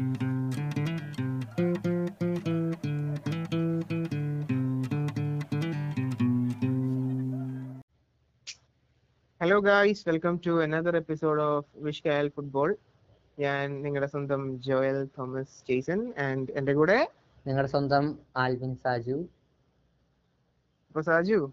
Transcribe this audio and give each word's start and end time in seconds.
Hello 0.00 0.18
guys 9.58 10.08
welcome 10.08 10.40
to 10.46 10.62
another 10.62 10.96
episode 10.96 11.42
of 11.42 11.66
wish 11.76 12.02
കയൽ 12.06 12.28
football 12.28 12.76
ഞാൻ 13.38 13.82
നിങ്ങളുടെ 13.82 14.10
സ്വന്തം 14.10 14.62
ജോയൽ 14.62 15.04
തോമസ് 15.04 15.64
ജെയ്സൺ 15.68 16.14
ആൻഡ് 16.18 16.48
എന്റെ 16.52 16.74
കൂടെ 16.74 17.10
നിങ്ങളുടെ 17.46 17.70
സ്വന്തം 17.70 18.18
ആൽവിൻ 18.36 18.76
സാജു. 18.76 19.24
ഇപ്പൊ 20.88 21.00
സാജു? 21.00 21.52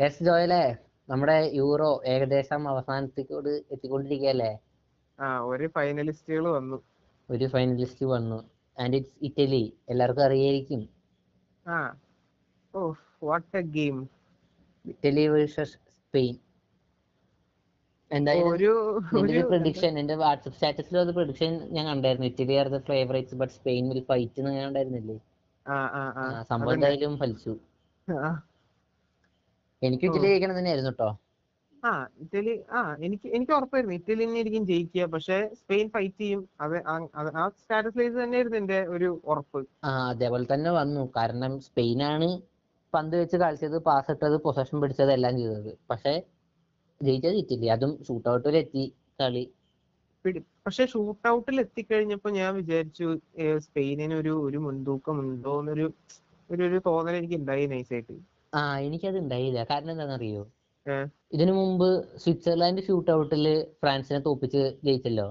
എസ് 0.00 0.24
ജോയലെ. 0.24 0.76
നമ്മുടെ 1.08 1.50
യൂറോ 1.54 2.02
ഏകദേശം 2.06 2.68
അവസാനത്തേക്കോട് 2.68 3.62
എത്തിക്കൊണ്ടിരിക്കുകയല്ലേ? 3.70 4.58
ആ 5.20 5.38
ഒരു 5.38 5.66
ഫൈനലിസ്റ്റുകൾ 5.74 6.48
വന്നു. 6.48 6.82
ഒരു 7.28 7.46
ഫൈനലിസ്റ്റ് 7.46 8.06
വന്നു. 8.06 8.38
ആൻഡ് 8.76 8.96
ഇറ്റ്സ് 8.96 9.16
ഇറ്റലി 9.22 9.62
എല്ലാവർക്കും 9.88 10.24
അറിയായിരിക്കും. 10.24 10.80
ആ. 11.66 11.78
ഓ 12.74 12.80
what 13.22 13.56
a 13.56 13.64
game 13.76 13.98
Italy 14.84 15.26
versus 15.34 15.76
Spain 15.98 16.34
എന്തായാലും 18.10 18.48
ഒരു 18.54 18.72
പ്രഡിക്ഷൻ 19.50 19.92
എന്റെ 20.00 20.14
വാട്സപ്പ് 20.14 20.56
സ്റ്റാറ്റസിൽ 20.56 20.98
അത് 20.98 21.12
പ്രഡിക്ഷൻ 21.16 21.52
ഞാൻ 21.76 21.84
കണ്ടായിരുന്നു. 21.86 22.26
Italy 22.32 22.56
are 22.62 22.68
the 22.68 22.78
favourites 22.90 23.38
but 23.40 23.54
Spain 23.58 23.84
will 23.90 24.02
fight 24.10 24.40
എന്ന് 24.42 24.52
ഞാൻ 24.58 24.66
ഉണ്ടായിരുന്നില്ലേ 24.68 25.16
സംഭവം 26.50 26.74
എന്തായാലും 26.74 27.14
ഫലിച്ചു. 27.22 27.52
എനിക്ക് 29.82 30.04
ഇറ്റലി 30.08 30.26
ജയിക്കണം 30.26 30.56
തന്നെയായിരുന്നു 30.58 30.90
കേട്ടോ 30.90 31.08
ആ 31.84 32.06
ഇറ്റലി 32.20 32.60
ആ 32.72 32.94
എനിക്ക് 32.94 33.28
എനിക്ക് 33.28 33.52
ഉറപ്പായിരുന്നു. 33.52 33.94
ഇറ്റലി 33.94 34.24
തന്നെ 34.24 34.34
ആയിരിക്കും 34.34 34.66
ജയിക്കുക. 34.66 35.04
പക്ഷെ 35.04 35.50
സ്പെയിൻ 35.54 35.88
ഫൈറ്റ് 35.88 36.20
ചെയ്യും. 36.20 36.48
അത് 36.60 36.86
ആ- 36.86 37.08
സ്റ്റാറ്റസ് 37.14 37.36
ആ 37.36 37.48
സ്റ്റാറ്റസിലേക്ക് 37.48 38.24
തന്നെയായിരുന്നു 38.24 38.58
എന്റെ 38.58 38.86
ഒരു 38.86 39.20
ഉറപ്പ്. 39.24 39.66
ആ 39.84 40.08
അതേപോലെ 40.08 40.46
തന്നെ 40.54 40.70
വന്നു. 40.70 41.12
കാരണം 41.16 41.60
സ്പെയിനാണ് 41.60 42.40
പന്ത് 42.94 43.20
വെച്ച് 43.20 43.36
കളിച്ചത് 43.36 43.78
പാസ് 43.78 44.10
ഇട്ടത് 44.10 44.36
പൊസഷൻ 44.36 44.80
പിടിച്ചത് 44.80 45.12
എല്ലാം 45.12 45.38
ചെയ്തത്. 45.38 45.78
പക്ഷെ 45.90 46.22
ജയിച്ചത് 47.02 47.32
ഇറ്റലി. 47.32 47.66
അതും 47.66 48.04
ഷൂട്ട് 48.08 48.28
ഔട്ടിൽ 48.28 48.56
എത്തി 48.56 48.92
കളി. 49.20 49.50
പിടി 50.24 50.38
പക്ഷെ 50.38 50.86
ഷൂട്ട് 50.86 51.28
ഔട്ടിൽ 51.28 51.60
എത്തിക്കഴിഞ്ഞപ്പോ 51.60 52.30
ഞാൻ 52.30 52.54
വിചാരിച്ചു 52.54 53.18
ഏ, 53.38 53.58
സ്പെയിനിന് 53.58 54.14
ഒരു 54.14 54.42
ഒരു 54.42 54.58
മുൻതൂക്കം 54.58 55.20
ഉണ്ടോന്നൊരു 55.20 55.92
ഒരു 56.50 56.62
ഒരു 56.62 56.80
തോന്നൽ 56.86 57.16
എനിക്ക് 57.16 57.34
ഉണ്ടായി 57.34 57.66
നൈസായിട്ട്. 57.66 58.12
ആ 58.54 58.78
എനിക്കത് 58.78 59.18
ഉണ്ടായില്ല. 59.18 59.64
കാരണം 59.64 59.90
എന്താണെന്നറിയോ. 59.90 60.46
ഇതിനു 61.32 61.52
മുമ്പ് 61.52 61.88
സ്വിറ്റ്സർലാൻഡ് 62.18 62.82
ഷൂട്ട് 62.82 63.10
ഔട്ടിൽ 63.12 63.46
ഫ്രാൻസിനെ 63.80 64.20
തോപ്പിച്ച് 64.20 64.62
ജയിച്ചല്ലോ. 64.84 65.26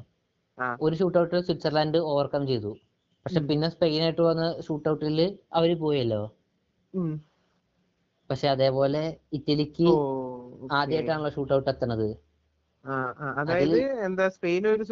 ഒരു 0.80 0.96
ഷൂട്ട് 0.96 1.18
ഔട്ടിൽ 1.18 1.42
സ്വിറ്റ്സർലാൻഡ് 1.42 2.00
ഓവർകം 2.12 2.44
ചെയ്തു. 2.48 2.72
പക്ഷെ. 3.26 3.42
പിന്നെ 3.50 3.68
സ്പെയിനായിട്ട് 3.70 4.22
വന്ന 4.22 4.46
ഷൂട്ട് 4.62 4.90
ഔട്ടിൽ 4.90 5.20
അവർ 5.54 5.72
പോയല്ലോ. 5.80 6.22
പക്ഷെ 8.30 8.48
അതേപോലെ 8.50 9.04
ഇറ്റലിക്ക്. 9.34 9.90
ആദ്യമായിട്ടാണല്ലോ 10.76 11.32
ഷൂട്ട് 11.36 11.54
ഔട്ട് 11.54 11.70
എത്തണത്. 11.70 12.08
അതായത് 13.42 13.78
എന്താ 14.08 14.26
സ്പെയിൻ 14.30 14.64
ഒരു 14.70 14.84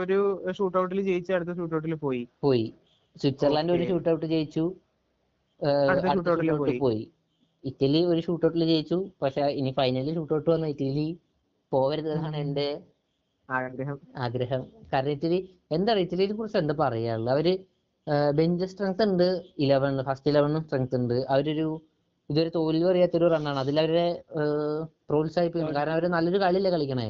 ഒരു 0.00 0.18
ഷൂട്ട് 0.58 0.78
ഔട്ടിൽ 0.78 1.00
ജയിച്ച് 1.02 1.32
അടുത്ത 1.32 1.54
ഷൂട്ട് 1.58 1.76
ഔട്ടിൽ 1.76 1.94
പോയി. 2.04 2.22
പോയി. 2.42 2.66
സ്വിറ്റ്സർലാൻഡ് 3.16 3.72
ഒരു. 3.72 3.84
ഷൂട്ട് 3.90 4.08
ഔട്ട് 4.08 4.26
ജയിച്ചു. 4.26 4.64
അടുത്ത 5.88 6.28
ഷൂട്ട് 6.30 6.52
ഔട്ടിൽ 6.54 6.72
പോയി. 6.82 7.00
ഇറ്റലി 7.64 8.00
ഒരു 8.10 8.20
ഷൂട്ടൗട്ടിൽ 8.20 8.64
ജയിച്ചു. 8.70 8.98
പക്ഷെ 9.22 9.44
ഇനി 9.60 9.70
ഫൈനലിൽ 9.78 10.14
ഷൂട്ട് 10.18 10.34
ഔട്ട് 10.34 10.50
വന്ന 10.50 10.66
ഇറ്റലി 10.74 11.06
പോവരുത് 11.72 12.10
എന്നാണ് 12.14 12.36
ഉം. 12.36 12.42
എന്റെ 12.44 12.66
ആഗ്രഹം. 13.48 13.98
ആഗ്രഹം. 14.18 14.62
കാരണം 14.92 15.12
ഇറ്റലി 15.16 15.38
എന്താ 15.72 15.92
ഇറ്റലിയെ 16.04 16.34
കുറിച്ച് 16.38 16.58
എന്താ 16.58 16.74
പറയാനുള്ളത്? 16.82 17.34
അവർ 17.36 17.48
ബെഞ്ച് 18.36 18.66
സ്ട്രെങ്ത് 18.70 19.02
ഉണ്ട് 19.06 19.28
ഇലവൻ 19.58 19.94
ഫസ്റ്റ് 20.06 20.28
ഇലവനും 20.32 20.62
സ്ട്രെങ്ത് 20.64 20.96
ഉണ്ട്. 20.98 21.16
അവരൊരു 21.28 21.66
ഇതൊരു 22.30 22.50
തോൽവി 22.54 22.86
അറിയാത്തൊരു 22.90 23.26
റണ്ണാണ് 23.32 23.58
അതിൽ 23.58 23.76
അവരെ 23.82 24.06
ഏഹ് 24.40 24.78
പ്രോത്സാഹിപ്പിക്കുന്നു 25.08 25.74
കാരണം 25.78 25.94
അവർ 25.96 26.04
നല്ലൊരു 26.14 26.38
കളിയല്ലേ 26.42 26.70
കളിക്കണേ? 26.74 27.08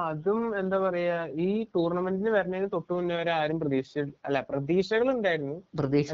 അതും 0.00 0.42
എന്താ 0.60 0.76
പറയാ 0.78 1.16
ഈ 1.44 1.48
ടൂർണമെന്റിന് 1.74 2.30
വരുന്നതിന് 2.34 2.68
തൊട്ട് 2.74 2.92
മുന്നേ 2.92 3.14
വരെ 3.20 3.32
ആരും 3.32 3.60
പ്രതീക്ഷ 3.60 3.92
അല്ല 4.26 4.40
പ്രതീക്ഷകൾ 4.50 5.08
ഉണ്ടായിരുന്നു 5.14 5.56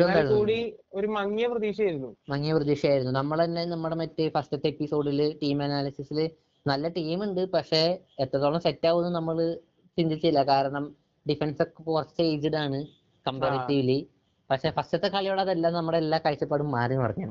എന്നാൽ 0.03 0.28
കൂടി 0.34 0.56
ഒരു 0.99 1.09
മങ്ങിയ 1.16 1.47
പ്രതീക്ഷയായിരുന്നു. 1.53 2.11
മങ്ങിയ 2.33 2.53
പ്രതീക്ഷയായിരുന്നു. 2.59 3.12
നമ്മൾ 3.21 3.39
തന്നെ 3.44 3.65
നമ്മുടെ 3.65 3.97
മറ്റേ 4.03 4.27
ഫസ്റ്റത്തെ 4.37 4.69
എപ്പിസോഡിൽ 4.75 5.21
ടീം 5.43 5.62
അനാലിസിസിൽ 5.62 6.21
നല്ല 6.66 6.89
ടീം 6.89 7.19
ഉണ്ട്. 7.27 7.43
പക്ഷെ 7.56 7.83
എത്രത്തോളം 8.25 8.61
സെറ്റ് 8.66 8.89
ആവുമെന്ന് 8.91 9.12
നമ്മൾ 9.19 9.37
ചിന്തിച്ചില്ല. 9.99 10.43
കാരണം 10.47 10.87
ഡിഫൻസ് 11.27 11.62
ഒക്കെ 11.62 11.83
കുറച്ച് 11.91 12.22
ഏജ്ഡ് 12.22 12.59
ആണ് 12.65 12.81
കമ്പാരിറ്റീവ്ലി 13.27 13.99
പക്ഷെ 14.50 14.69
ഫസ്റ്റത്തെ 14.71 15.09
കളിയോട് 15.09 15.41
അതെല്ലാം 15.41 15.72
നമ്മുടെ 15.75 15.99
എല്ലാ 15.99 16.19
കാഴ്ചപ്പാടും 16.25 16.69
മാറി 16.71 16.97
മറിഞ്ഞു. 17.03 17.31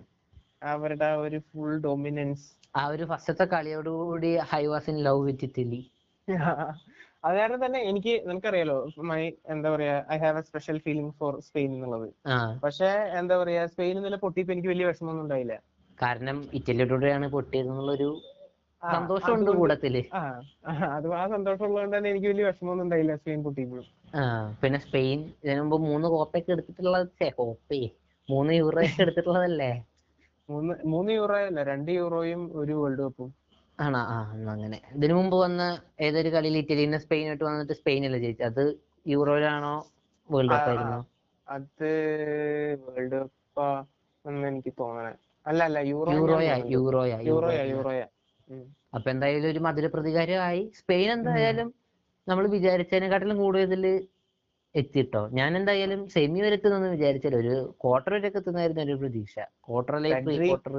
അവരുടെ 0.74 1.06
ആ 1.06 1.16
ഒരു 1.26 1.38
ഫുൾ 1.50 1.72
ഡോമിനൻസ് 1.82 2.46
ആ 2.78 2.82
ഒരു 2.94 3.06
ഫസ്റ്റത്തെ 3.06 3.46
കളിയോടുകൂടി 3.54 4.32
I 4.52 4.64
was 4.66 4.90
in 4.90 4.98
love 5.08 5.22
with 5.28 5.46
Italy 5.46 5.82
അത് 6.28 7.36
കാരണം 7.38 7.60
തന്നെ 7.66 7.80
എനിക്ക് 7.90 8.14
നിനക്കറിയാലോ 8.28 8.78
മൈ 9.10 9.22
എന്താ 9.54 9.68
പറയാ 9.76 9.96
I 10.14 10.18
have 10.18 10.40
a 10.42 10.46
special 10.50 10.78
feeling 10.86 11.14
for 11.20 11.34
Spain 11.48 11.70
എന്നുള്ളത്. 11.76 12.08
പക്ഷെ 12.64 12.90
എന്താ 13.20 13.36
പറയാ 13.42 13.62
സ്പെയിൻ 13.74 13.96
ഇന്നലെ 13.98 14.20
പൊട്ടിയപ്പോ 14.24 14.54
എനിക്ക് 14.54 14.72
വലിയ 14.74 14.86
വിഷമമൊന്നും 14.90 15.24
ഉണ്ടായില്ല. 15.26 15.56
കാരണം 15.98 16.38
ഇറ്റലിയോടുകൂടിയാണ് 16.54 17.28
പൊട്ടിയത് 17.36 17.70
എന്നുള്ളൊരു 17.72 18.10
ആ, 18.84 18.90
സന്തോഷമുണ്ട് 18.96 19.52
കൂടത്തിൽ. 19.60 19.96
അത് 20.96 21.08
ആ 21.20 21.24
സന്തോഷമുള്ളത് 21.28 21.94
തന്നെ 21.96 22.10
എനിക്ക് 22.12 22.28
വലിയ 22.32 22.46
വിഷമമൊന്നും 22.50 22.86
ഉണ്ടായില്ല 22.86 23.14
സ്പെയിൻ 23.22 23.40
പൊട്ടിയപ്പോഴും. 23.44 23.88
പിന്നെ 24.62 24.80
സ്പെയിൻ 24.86 25.20
ഇതിനു 25.44 25.62
മുമ്പ് 25.64 25.78
മൂന്ന് 25.88 26.08
കോപ്പയൊക്കെ 26.14 26.52
എടുത്തിട്ടുള്ളത് 26.56 27.08
കോപ്പേ 27.40 27.82
മൂന്ന് 28.30 28.54
യൂറോ 28.54 28.82
എടുത്തിട്ടുള്ളതല്ലേ? 29.04 29.72
മൂന്ന് 30.50 30.74
മൂന്ന് 30.86 31.12
യൂറോ 31.12 31.36
അല്ല 31.48 31.64
രണ്ട് 31.70 31.92
യൂറോയും 31.98 32.42
ഒരു 32.62 32.74
വേൾഡ് 32.82 33.02
കപ്പും 33.02 33.30
ആണോ? 33.80 34.02
ആ 34.14 34.18
എന്നാ 34.36 34.52
അങ്ങനെ. 34.56 34.78
ഇതിനു 34.98 35.14
മുമ്പ് 35.14 35.36
വന്ന 35.44 35.62
ഏതൊരു 36.06 36.30
കളിയിൽ 36.36 36.56
ഇറ്റലിന്ന് 36.62 37.00
സ്പെയിനായിട്ട് 37.04 37.46
വന്നിട്ട് 37.50 37.74
സ്പെയിനല്ലേ 37.80 38.20
ജയിച്ചത്? 38.26 38.48
അത് 38.52 38.64
യൂറോയിലാണോ 39.14 39.76
വേൾഡ് 40.30 40.52
കപ്പ് 40.54 40.70
ആയിരുന്നോ 40.72 41.00
അത് 41.48 41.90
വേൾഡ് 42.88 43.20
കപ്പ് 43.20 43.68
എനിക്ക് 44.50 44.74
തോന്നണേ. 44.80 45.14
അല്ല 45.46 45.62
അല്ല 45.70 45.80
യൂറോ 45.92 46.14
യൂറോയാ 46.18 46.56
യൂറോയാ 46.76 47.18
യൂറോയാ 47.30 47.64
യൂറോയാ. 47.74 48.08
അപ്പൊ 48.96 49.08
എന്തായാലും 49.14 49.50
ഒരു 49.54 49.62
മധുര 49.68 49.88
പ്രതികാരമായി. 49.94 50.62
സ്പെയിൻ 50.80 51.10
എന്തായാലും 51.18 51.68
നമ്മൾ 52.28 52.46
വിചാരിച്ചതിനെക്കാട്ടിലും 52.56 53.38
കൂടുതൽ 53.44 53.84
എത്തിട്ടോ? 54.76 55.22
ഞാൻ 55.40 55.52
എന്തായാലും 55.60 56.02
സെമി 56.14 56.40
വരെ 56.46 56.56
എത്തുന്നെന്ന് 56.58 56.90
വിചാരിച്ചില്ല. 56.96 57.38
ഒരു 57.44 57.54
ക്വാർട്ടർ 57.84 58.14
വരെ 58.16 58.30
എത്തുന്നായിരുന്നു 58.32 58.84
ഒരു 58.88 58.96
പ്രതീക്ഷ. 59.04 59.36
പെഡ്രി. 60.16 60.48
Quarter 60.50 60.76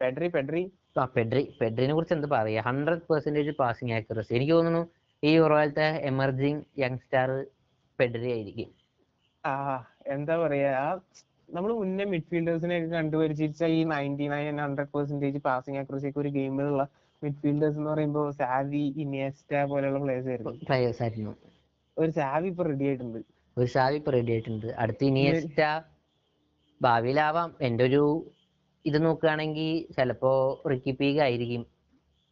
Pedri 0.00 0.28
Pedri. 0.36 0.62
ആ 1.00 1.06
പെഡ്രി 1.16 1.42
പെഡ്രിനെ 1.60 1.94
കുറിച്ച് 1.94 2.14
എന്ത് 2.14 2.26
പറയാ? 2.26 2.60
ഹൺഡ്രഡ് 2.68 3.04
പെർസെന്റേജ് 3.10 3.50
പാസിംഗ് 3.60 3.94
ആക്യുറസി 3.98 4.34
എനിക്ക് 4.38 4.52
തോന്നുന്നു 4.52 4.82
ഈ 5.22 5.30
യൂറോയിലത്തെ 5.34 5.86
എമർജിങ് 6.10 6.62
യങ്സ്റ്റാർ 6.82 7.30
പെഡ്രി 7.98 8.28
ആയിരിക്കും. 8.32 8.68
ആ 9.44 9.54
എന്താ 10.14 10.34
പറയാ? 10.36 10.72
നമ്മൾ 11.56 11.70
മുന്നേ 11.72 12.04
മിഡ്ഫീൽഡേഴ്സിനെ 12.04 12.76
ഒക്കെ 12.78 12.88
കണ്ടുപരിച്ചിരിച്ച 12.96 13.64
ഈ 13.78 13.80
ninety 13.84 14.26
nine 14.32 14.56
hundred 14.60 14.92
percentage 14.94 15.38
passing 15.38 15.78
accuracy 15.78 16.08
ഒക്കെ 16.10 16.20
ഒരു 16.20 16.28
ഗെയിമിലുള്ള 16.28 16.84
മിഡ്ഫീൽഡേഴ്സ് 17.22 17.78
എന്ന് 17.78 17.90
പറയുമ്പോൾ 17.90 18.26
സാവി 18.30 18.84
ഇനിയസ്റ്റ 19.02 19.54
പോലെയുള്ള 19.72 19.98
പ്ലേയേഴ്സ് 19.98 20.28
ആയിരുന്നു. 20.28 20.54
പ്ലേയേഴ്സ് 20.68 21.02
ആയിരുന്നു. 21.02 21.32
ഒരു 21.96 22.10
സാവി 22.10 22.48
ഇപ്പൊ 22.48 22.64
റെഡി 22.64 22.86
ആയിട്ടുണ്ട്. 22.88 23.18
ഒരു 23.56 23.68
സാവി 23.74 23.96
ഇപ്പൊ 23.96 24.10
റെഡി 24.10 24.32
ആയിട്ടുണ്ട്. 24.32 24.66
അടുത്ത 24.78 25.04
ഇനിയസ്റ്റ 25.04 25.60
ഭാവിയിലാവാം. 26.80 27.50
എന്റെ 27.60 27.84
ഒരു 27.84 28.02
ഇത് 28.86 29.04
നോക്കുകയാണെങ്കിൽ 29.04 29.92
ചിലപ്പോ 29.92 30.62
റിക്കി 30.70 30.90
പീഗ് 30.90 31.20
ആയിരിക്കും. 31.20 31.66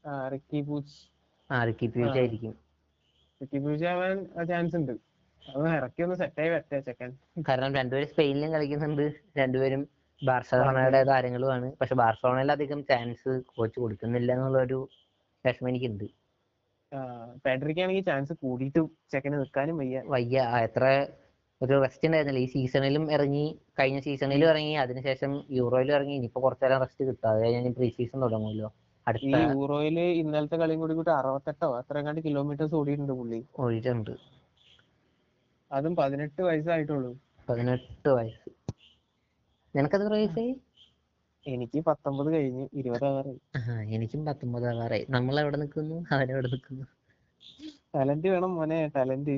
ആ, 0.06 0.28
റിക്കി 0.28 0.60
പൂച്ച് 0.60 0.94
ആ 1.50 1.64
റിക്കി 1.64 1.86
പീഗ് 1.86 2.18
ആയിരിക്കും. 2.18 2.54
റിക്കി 3.42 3.58
പൂച്ച് 3.58 3.86
ആവാൻ 3.86 4.46
ചാൻസ് 4.48 4.76
ഉണ്ട്. 4.76 4.92
അത് 5.48 5.68
ഇറക്കി 5.68 6.02
ഒന്ന് 6.02 6.40
ആയി 6.40 6.48
വരട്ടെ 6.48 6.80
ചെക്കൻ. 6.80 7.16
കാരണം 7.48 7.74
രണ്ടുപേരും 7.74 8.08
സ്പെയിനിലും 8.08 8.52
കളിക്കുന്നുണ്ട്. 8.52 9.12
രണ്ടുപേരും 9.38 9.88
ബാർസലോണയുടെ 10.24 11.04
താരങ്ങളുമാണ് 11.04 11.72
പക്ഷെ 11.80 11.94
ബാർസലോണയിൽ 11.94 12.52
അധികം 12.52 12.84
ചാൻസ് 12.84 13.40
കോച്ച് 13.56 13.80
കൊടുക്കുന്നില്ല 13.80 14.32
എന്നുള്ള 14.32 14.58
ഒരു 14.58 14.88
വിഷമം 15.46 15.68
എനിക്കുണ്ട്. 15.68 16.04
പെഡ്രിക്കാണെങ്കിൽ 17.46 18.04
ചാൻസ് 18.04 18.32
കൂടിയിട്ട് 18.32 18.86
ചെക്കന് 19.12 19.34
നിൽക്കാനും 19.34 19.78
വയ്യ. 19.78 20.02
വയ്യ. 20.06 20.40
എത്ര 20.40 21.06
ഒരു 21.60 21.74
റെസ്റ്റ് 21.82 22.06
ഉണ്ടായിരുന്നില്ല 22.06 22.40
ഈ 22.44 22.48
സീസണിലും 22.54 23.04
ഇറങ്ങി 23.12 23.44
കഴിഞ്ഞ 23.78 23.98
സീസണിലും 24.06 24.48
ഇറങ്ങി 24.52 24.74
അതിനുശേഷം 24.84 25.32
യൂറോയിലും 25.58 25.94
ഇറങ്ങി. 25.94 26.14
ഇനിയിപ്പോ 26.14 26.40
കുറച്ചു 26.44 26.64
നേരം 26.64 26.80
റെസ്റ്റ് 26.84 27.04
കിട്ടും. 27.08 27.28
അത് 27.30 27.38
കഴിഞ്ഞ് 27.44 27.72
പ്രീ 27.78 27.88
സീസൺ 27.98 28.18
തുടങ്ങുമല്ലോ. 28.24 28.68
ഈ 29.28 29.32
യൂറോയിൽ 29.54 29.98
ഇന്നലത്തെ 30.20 30.56
കളിയും 30.56 30.80
കൂടി 30.80 30.94
കൂട്ടി 30.98 31.10
അറുപത്തെട്ടോ 31.10 31.68
അത്രയും 31.78 32.20
കിലോമീറ്റേഴ്സ് 32.26 32.76
ഓടിയിട്ടുണ്ട് 32.80 33.14
പുള്ളി. 33.20 33.40
ഓടിയിട്ടുണ്ട്. 33.64 34.12
അതും 35.70 35.94
പതിനെട്ട് 36.00 36.40
വയസ്സായിട്ടുള്ളൂ. 36.42 37.10
പതിനെട്ട് 37.48 38.08
വയസ്സ്. 38.18 38.50
നിനക്കത് 39.74 40.04
വയസ്സായി? 40.14 40.52
എനിക്ക് 41.46 41.78
പത്തൊമ്പത് 41.88 42.28
കഴിഞ്ഞ് 42.34 42.64
ഇരുപതാവാറായി 42.80 43.40
എനിക്കും 43.96 44.20
പത്തൊമ്പത് 44.28 44.66
ആവാറായി 44.70 45.04
നമ്മൾ 45.10 45.34
എവിടെ 45.40 45.56
നിൽക്കുന്നു 45.62 45.96
അവരെവിടെ 46.14 46.48
നിൽക്കുന്നു 46.52 46.84
ടാലന്റ് 47.94 48.28
വേണം 48.34 48.52
മോനെ 48.56 48.78
ടാലന്റ് 48.96 49.34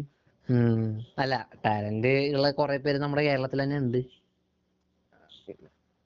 ഉം. 0.46 0.82
അല്ല 1.19 1.34
ടാലന്റ് 1.64 2.12
ഉള്ള 2.34 2.48
കുറെ 2.58 2.76
പേര് 2.78 2.98
നമ്മുടെ 2.98 3.22
കേരളത്തിൽ 3.22 3.62
തന്നെ 3.62 3.78
ഉണ്ട്. 3.78 4.00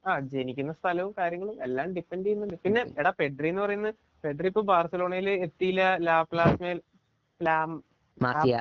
ആ 0.05 0.13
ജനിക്കുന്ന 0.31 0.71
സ്ഥലവും 0.73 1.13
കാര്യങ്ങളും 1.17 1.57
എല്ലാം 1.63 1.87
ഡിപ്പെൻഡ് 1.93 2.25
ചെയ്യുന്നുണ്ട്. 2.25 2.55
പിന്നെ 2.63 2.81
എടാ 2.99 3.11
പെഡ്രി 3.19 3.49
എന്ന് 3.49 3.61
പറയുന്ന 3.61 3.89
പെഡ്രി 4.23 4.47
ഇപ്പൊ 4.47 4.61
ബാർസലോണയിൽ 4.69 5.27
എത്തിയില്ല. 5.45 5.81
ലാപ്ലാസ്മേൽ 6.07 6.79
ലാം 7.41 7.69
മാഫിയ 8.17 8.55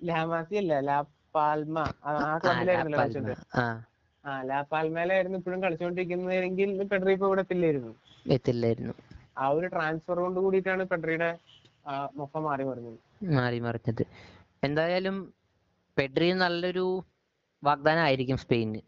ലാമാസി 0.00 0.56
അല്ല 0.56 0.80
ലാ 0.80 0.96
പാൽമ. 1.34 1.76
ആ 2.04 2.10
ആ, 2.22 2.38
ക്ലബിലായിരുന്നല്ലോ 2.38 2.96
ലാ 2.96 3.02
കളിച്ചോണ്ട് 3.02 3.32
പാൽമ. 3.32 3.46
ആ. 3.54 3.66
ആ 4.24 4.42
ലാ 4.42 4.62
പാൽമയിലായിരുന്നു 4.62 5.38
ഇപ്പോഴും 5.38 5.62
കളിച്ചുകൊണ്ടിരിക്കുന്നതെങ്കിൽ 5.62 6.70
പെഡ്രി 6.90 7.12
ഇപ്പൊ 7.12 7.26
ഇവിടെ 7.26 7.40
എത്തില്ലായിരുന്നു. 7.40 7.92
എത്തില്ലായിരുന്നു. 8.26 8.94
ആ 9.38 9.48
ഒരു 9.50 9.66
ട്രാൻസ്ഫർ 9.66 10.18
കൊണ്ട് 10.20 10.40
കൂടിയിട്ടാണ് 10.40 10.84
പെഡ്രിയുടെ 10.84 11.30
ആ, 11.86 11.92
മുഖം 12.16 12.42
മാറി 12.42 12.64
മറിഞ്ഞത്. 12.64 12.98
മാറി 13.32 13.58
മറിഞ്ഞത്. 13.60 14.02
എന്തായാലും 14.62 15.16
പെഡ്രി 15.96 16.32
നല്ലൊരു 16.32 16.84
വാഗ്ദാനം 17.62 18.02
ആയിരിക്കും 18.02 18.36
സ്പെയിന് 18.36 18.80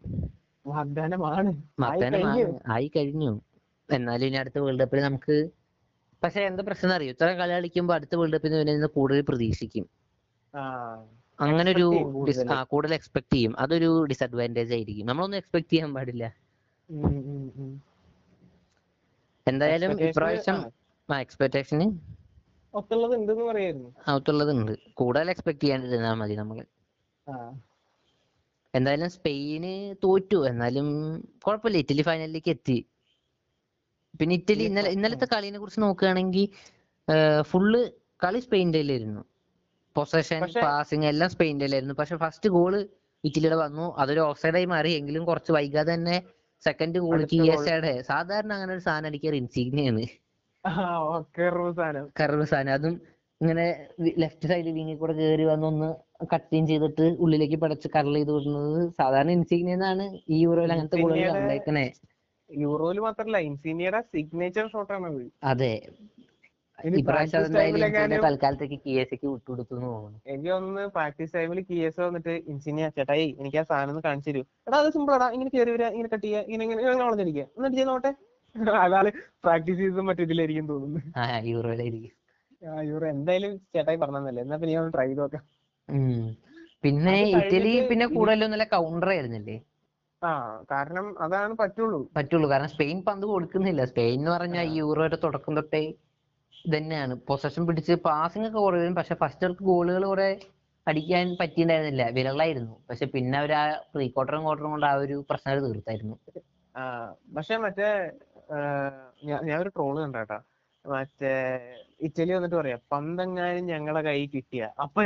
വാഗ്ദാനമാണ്. 0.67 1.49
ആയി 1.49 2.01
വാഗ്ദാനമാണ്. 2.01 2.37
കഴിഞ്ഞു. 2.37 2.59
ആയി 2.67 2.87
കഴിഞ്ഞു 2.95 3.31
എന്നാലും 3.89 4.25
ഇനി 4.25 4.35
അടുത്ത 4.35 4.59
വേൾഡ് 4.59 4.79
കപ്പിൽ 4.79 5.01
നമുക്ക് 5.01 5.35
പക്ഷെ 6.23 6.41
എന്താ 6.41 6.63
പ്രശ്നം 6.67 6.93
അറിയോ 6.93 7.11
ഇത്ര 7.11 7.27
കളി 7.39 7.53
കളിക്കുമ്പോ 7.53 7.93
അടുത്ത 7.95 8.15
വേൾഡ് 8.15 8.33
കപ്പിൽ 8.33 8.65
നിന്ന് 8.65 8.87
കൂടുതൽ 8.87 9.21
പ്രതീക്ഷിക്കും. 9.29 9.85
അങ്ങനെ 11.39 11.71
ഒരു 11.71 11.87
കൂടുതൽ 12.63 12.93
എക്സ്പെക്ട് 12.93 13.33
ചെയ്യും. 13.33 13.59
അതൊരു 13.59 14.05
ഡിസഡ്വാന്റേജ് 14.09 14.73
ആയിരിക്കും. 14.73 15.05
നമ്മളൊന്നും 15.05 15.37
എക്സ്പെക്ട് 15.37 15.69
ചെയ്യാൻ 15.71 15.93
പാടില്ല. 15.93 16.25
എന്തായാലും 19.47 19.91
Expectation, 19.91 20.09
ഇപ്രാവശ്യം 20.09 20.57
എക്സ്പെക്ടേഷന് 21.25 21.85
ഒത്തുള്ളത് 22.79 23.13
ഉണ്ടെന്ന് 23.19 23.45
പറയായിരുന്നു 23.49 23.89
അകത്തുള്ളതുണ്ട് 24.07 24.73
കൂടുതൽ 24.99 25.29
എക്സ്പെക്ട് 25.33 25.61
ചെയ്യാണ്ടിരുന്നാ 25.63 26.11
മതി 26.21 26.35
നമ്മൾ 26.41 26.57
എന്തായാലും 28.73 29.09
സ്പെയിന് 29.15 29.71
തോറ്റു. 30.03 30.39
എന്നാലും 30.49 30.87
കുഴപ്പമില്ല. 31.45 31.77
ഇറ്റലി 31.83 32.03
ഫൈനലിലേക്ക് 32.07 32.51
എത്തി. 32.55 32.77
പിന്നെ 34.19 34.33
ഇറ്റലി 34.39 34.63
ഇനി 34.63 34.69
ഇന്നലെ 34.71 34.89
ഇന്നലത്തെ 34.95 35.27
കളിനെ 35.33 35.57
കുറിച്ച് 35.61 35.81
നോക്കുകയാണെങ്കിൽ 35.85 36.45
ഫുള്ള് 37.51 37.81
കളി 38.23 38.39
സ്പെയിന്റെ 38.45 38.81
ആയിരുന്നു 38.93 39.23
പൊസഷൻ 39.95 40.39
പാസിംഗ് 40.41 40.63
പാസിങ് 40.65 41.07
എല്ലാം 41.11 41.29
സ്പെയിന്റെ 41.35 41.65
ആയിരുന്നു 41.69 41.95
പക്ഷെ 41.99 42.15
ഫസ്റ്റ് 42.23 42.49
ഗോൾ 42.55 42.73
ഇറ്റലിയുടെ 43.23 43.57
വന്നു. 43.63 43.85
അതൊരു 44.01 44.21
ഓഫ് 44.29 44.39
സൈഡായി 44.43 44.67
മാറി. 44.73 44.91
എങ്കിലും 44.99 45.23
കുറച്ച് 45.29 45.51
വൈകാതെ 45.57 45.93
തന്നെ 45.93 46.17
സെക്കൻഡ് 46.63 46.99
ഗോൾ 47.05 47.21
സാധാരണ 48.11 48.51
അങ്ങനെ 48.57 48.71
ഒരു 48.75 48.83
സാധനം 48.87 49.09
അടിക്കാറ് 49.11 49.37
ഇൻസിഗ്നിയാണ് 49.43 50.03
ഓക്കെ 51.11 51.45
സാധനം 52.45 52.73
അതും 52.73 52.95
ഇങ്ങനെ 53.41 53.65
ലെഫ്റ്റ് 54.21 54.47
സൈഡിൽ 54.47 54.71
വിങ്ങി 54.71 54.93
കൂടെ 54.95 55.13
കയറി 55.13 55.45
വന്നൊന്ന് 55.45 55.87
കട്ടിങ് 56.33 56.67
ചെയ്തിട്ട് 56.67 57.05
ഉള്ളിലേക്ക് 57.23 57.57
പടച്ച് 57.63 57.87
കറൽ 57.95 58.15
ചെയ്ത് 58.15 58.31
വിടുന്നത് 58.31 58.77
സാധാരണ 58.99 59.31
ഇൻസിഗ്നിയെന്നാണ് 59.31 60.05
ഈ 60.29 60.37
യൂറോയിൽ 60.43 60.71
അങ്ങനത്തെ 60.75 60.97
ഇൻസിഗ്നിയുടെ- 60.97 61.35
കണ്ടേക്കണേ. 61.37 61.85
യൂറോയിൽ 62.49 62.99
മാത്രല്ല 63.05 63.37
ഇൻസിനിയുടെ 63.47 63.99
സിഗ്നേച്ചർ 64.11 64.65
ഷോട്ടാണ് 64.73 65.07
അത്. 65.07 65.23
അതെ. 65.43 65.73
തൽക്കാലത്തേക്ക് 68.25 68.77
കിയസക്ക് 68.83 69.27
വിട്ടുകൊടുത്തു 69.27 69.75
എനിക്ക് 70.25 70.51
ഒന്ന് 70.57 70.83
പ്രാക്ടീസ് 70.95 71.33
ടൈമിൽ 71.35 71.59
കിയസ് 71.69 71.99
വന്നിട്ട് 72.01 72.33
ഇൻസിനിയ 72.51 72.87
ചേട്ടായി 72.97 73.27
എനിക്ക് 73.39 73.57
ആ 73.57 73.65
സാധനം 73.69 73.91
ഒന്ന് 73.93 74.03
കാണിച്ചു 74.07 74.29
തരൂ. 74.29 74.41
എടാ 74.67 74.77
അത് 74.77 74.89
സിമ്പിൾ 74.95 75.13
ആടാ. 75.15 75.27
ഇങ്ങനെ 75.35 75.51
കയറി 75.55 75.71
വരിക 75.75 75.87
ഇങ്ങനെ 75.93 76.09
കട്ട് 76.13 76.25
ചെയ്യാ 76.25 76.41
ഇങ്ങനെ 76.43 76.63
ഇങ്ങനെ 76.67 76.81
ഇങ്ങനെ 76.85 77.05
വളഞ്ഞിരിക്കുക 77.05 77.45
എന്നിട്ട് 77.57 77.77
ചെയ്ത് 77.77 77.91
നോട്ടെ 77.91 78.11
അതാണ് 78.85 79.09
പ്രാക്ടീസ് 79.43 79.79
ചെയ്തത് 79.79 80.03
മറ്റേതിലായിരിക്കും 80.09 80.67
തോന്നുന്നു. 80.71 80.99
ആ 81.17 81.23
യൂറോയിലായിരിക്കും. 81.51 82.13
ആ 82.61 82.81
യൂറോ 82.89 83.05
എന്തായാലും 83.15 83.51
ചേട്ടായി 83.73 83.99
പറഞ്ഞതല്ലേ? 84.03 84.41
എന്നാ 84.45 84.57
പിന്നെ 84.61 84.73
ഞാൻ 84.77 84.91
ട്രൈ 84.95 85.07
ചെയ്ത് 85.07 85.21
നോക്കാം 85.21 85.43
പിന്നെ 86.83 87.15
ഇറ്റലി 87.37 87.71
പിന്നെ 87.89 88.05
കൂടുതലും 88.15 88.51
നല്ല 88.53 88.65
കൗണ്ടർ 88.73 89.09
ആയിരുന്നില്ലേ? 89.13 89.55
ആ 90.21 90.29
കാരണം 90.71 91.05
അതാണ് 91.25 91.53
പറ്റുള്ളൂ. 91.61 91.99
പറ്റുള്ളൂ. 92.17 92.47
കാരണം 92.51 92.71
സ്പെയിൻ 92.75 92.97
പന്ത് 93.07 93.25
കൊടുക്കുന്നില്ല. 93.31 93.81
സ്പെയിൻ 93.91 94.17
എന്ന് 94.19 94.31
പറഞ്ഞാൽ 94.35 94.65
ഈ 94.71 94.75
യൂറോയുടെ 94.81 95.17
തുടക്കം 95.25 95.55
തൊട്ടേ 95.59 95.83
ഇതന്നെയാണ്. 96.65 97.13
പൊസഷൻ 97.29 97.63
പിടിച്ച് 97.67 97.93
പാസിംഗ് 98.07 98.47
ഒക്കെ 98.49 98.59
കുറവ് 98.65 98.91
പക്ഷെ 98.99 99.15
ഫസ്റ്റ് 99.23 99.45
അവർക്ക് 99.47 99.65
ഗോളുകൾ 99.71 100.05
കുറെ 100.11 100.29
അടിക്കാൻ 100.87 101.27
പറ്റിയിട്ടുണ്ടായിരുന്നില്ല. 101.41 102.03
വിരളായിരുന്നു. 102.17 102.73
പക്ഷെ 102.89 103.05
പിന്നെ 103.15 103.37
അവർ 103.41 103.51
ആ 103.61 103.63
പ്രീ 103.93 104.07
ക്വാർട്ടറും 104.15 104.43
ക്വാർട്ടറും 104.47 104.71
കൊണ്ട് 104.75 104.87
ആ 104.91 104.95
ഒരു 105.03 105.17
പ്രശ്നം 105.29 105.63
തീർത്തായിരുന്നു. 105.67 106.15
പക്ഷെ 107.35 107.55
മറ്റേ 107.65 107.89
ഞാൻ 109.29 109.57
ഒരു 109.63 109.71
ട്രോൾ 109.75 109.95
കണ്ടാട്ടാ. 110.01 110.37
മറ്റേ 110.85 111.31
ഇറ്റലി 112.05 112.31
വന്നിട്ട് 112.35 112.55
പറയാ 112.57 112.77
പന്തെങ്ങാനും 112.93 113.63
ഞങ്ങളെ 113.71 114.01
കൈ 114.07 114.19
കിട്ടിയ. 114.33 114.63
അപ്പൊ 114.83 114.99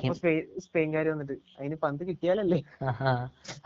അപ്പൊ 0.00 0.14
സ്പെയിൻ 0.20 0.40
സ്പെയിൻകാര് 0.66 1.08
വന്നിട്ട് 1.12 1.34
അതിന് 1.58 1.76
പന്ത് 1.84 2.02
കിട്ടിയാലല്ലേ? 2.08 2.58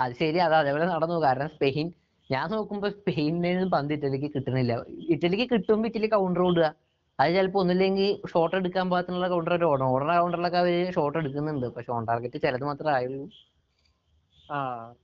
അത് 0.02 0.12
ശരി 0.22 0.40
അത് 0.46 0.56
അതേപോലെ 0.60 0.88
നടന്നു. 0.94 1.18
കാരണം 1.26 1.50
സ്പെയിൻ 1.56 1.86
ഞാൻ 2.30 2.46
നോക്കുമ്പോ 2.54 2.88
സ്പെയിനിൽ 2.98 3.42
നിന്ന് 3.46 3.68
പന്ത് 3.76 3.92
ഇറ്റലിക്ക് 3.96 4.28
കിട്ടുന്നില്ല 4.36 4.72
ഇറ്റലിക്ക് 5.14 5.46
കിട്ടുമ്പോ 5.52 5.88
ഇറ്റലി 5.90 6.08
കൗണ്ടർ 6.14 6.42
ഓടുക 6.48 6.68
അത് 7.18 7.30
ചിലപ്പോ 7.36 7.58
ഒന്നില്ലെങ്കിൽ 7.64 8.08
ഷോട്ട് 8.30 8.54
എടുക്കാൻ 8.60 8.86
പാകത്തിനുള്ള 8.92 9.26
കൗണ്ടർ 9.32 9.62
ഓടണം 9.68 9.90
ഓടുന്ന 9.94 10.14
കൗണ്ടറിലൊക്കെ 10.22 10.58
അവർ 10.62 10.74
ഷോട്ട് 10.96 11.16
എടുക്കുന്നുണ്ട്. 11.20 11.66
പക്ഷെ 11.76 11.90
ഓൺ 11.96 12.02
ടാർഗറ്റ് 12.08 12.38
ചിലത് 12.44 12.64
മാത്രമേ 12.70 12.92
ആയുള്ളൂ. 12.96 13.24
ആ 14.48 14.58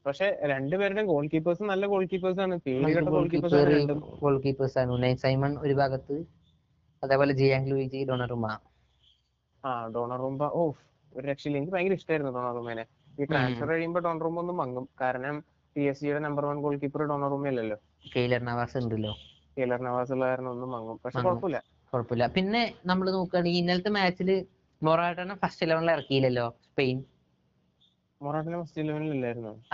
പക്ഷെ 0.06 0.26
രണ്ടുപേരുടെയും 0.50 1.06
ഗോൾ 1.06 1.24
കീപ്പേഴ്സ് 1.32 1.70
നല്ല 1.70 1.84
ഗോൾ 1.92 2.04
കീപ്പേഴ്സ് 2.12 2.40
ആണ്. 2.40 2.56
പേര് 2.66 2.82
കേട്ട 2.88 3.08
ഗോൾ 3.08 3.26
കീപ്പേഴ്സ് 3.32 3.56
ആണ് 3.60 3.72
രണ്ടും. 3.72 4.00
ഗോൾ 4.22 4.36
കീപ്പേഴ്സ് 4.44 4.78
ആണ്. 4.78 4.90
ഉനൈ 4.92 5.12
സൈമൺ 5.24 5.54
ഒരു 5.64 5.74
ഭാഗത്ത് 5.74 6.16
അതേപോലെ 7.02 7.32
ജിയാങ് 7.40 7.70
ലൂയിജി 7.70 8.00
ഡൊണറുമ 8.10 8.46
ആ 9.64 9.72
ഡോണറുമ്പ 9.94 10.44
ഓ 10.54 10.62
ഒരു 11.12 11.24
രക്ഷയില്ല. 11.26 11.58
എനിക്ക് 11.58 11.72
ഭയങ്കര 11.72 11.96
ഇഷ്ടമായിരുന്നു 11.98 12.32
ഡോണറുമ്മേനെ. 12.36 12.84
ഈ 13.18 13.24
ട്രാൻസ്ഫർ 13.24 13.68
കഴിയുമ്പോൾ 13.70 14.02
ഡോണറുമ്പ 14.06 14.40
ഒന്ന് 14.40 14.52
മങ്ങും. 14.52 14.88
കാരണം 15.00 15.36
പി 15.76 15.82
എസ് 15.82 16.00
സിയുടെ 16.00 16.20
number 16.20 16.44
one 16.44 16.58
goal 16.60 16.74
keeper 16.76 17.02
Donnarumma 17.06 17.46
അല്ലല്ലോ. 17.46 17.78
കെയ്ലർ 18.14 18.42
നവാസ് 18.42 18.76
ഉണ്ടല്ലോ. 18.78 19.12
കെയിലർ 19.56 19.80
നവാസ് 19.80 20.12
ഉള്ള 20.12 20.24
കാരണം 20.26 20.50
ഒന്നും 20.50 20.70
മങ്ങും. 20.70 20.96
പക്ഷെ. 21.04 21.20
കുഴപ്പമില്ല. 21.26 21.58
കുഴപ്പമില്ല. 21.92 22.26
പിന്നെ 22.36 22.62
നമ്മൾ 22.86 23.06
നോക്കുകയാണെങ്കിൽ 23.10 23.60
ഇന്നലത്തെ 23.60 23.90
മാച്ചിൽ 23.90 24.30
മൊറാട്ടനെ 24.82 25.34
ഫസ്റ്റ് 25.34 25.64
ഇലവനിൽ 25.66 25.90
ഇറക്കിയില്ലല്ലോ 25.90 26.46
സ്പെയിൻ 26.68 26.98
മൊറാട്ടിനെ 27.00 27.00
ഫസ്റ്റ് 27.00 27.00
ഇലവനിൽ 27.00 27.00
ഇല്ലായിരുന്നു 27.00 28.11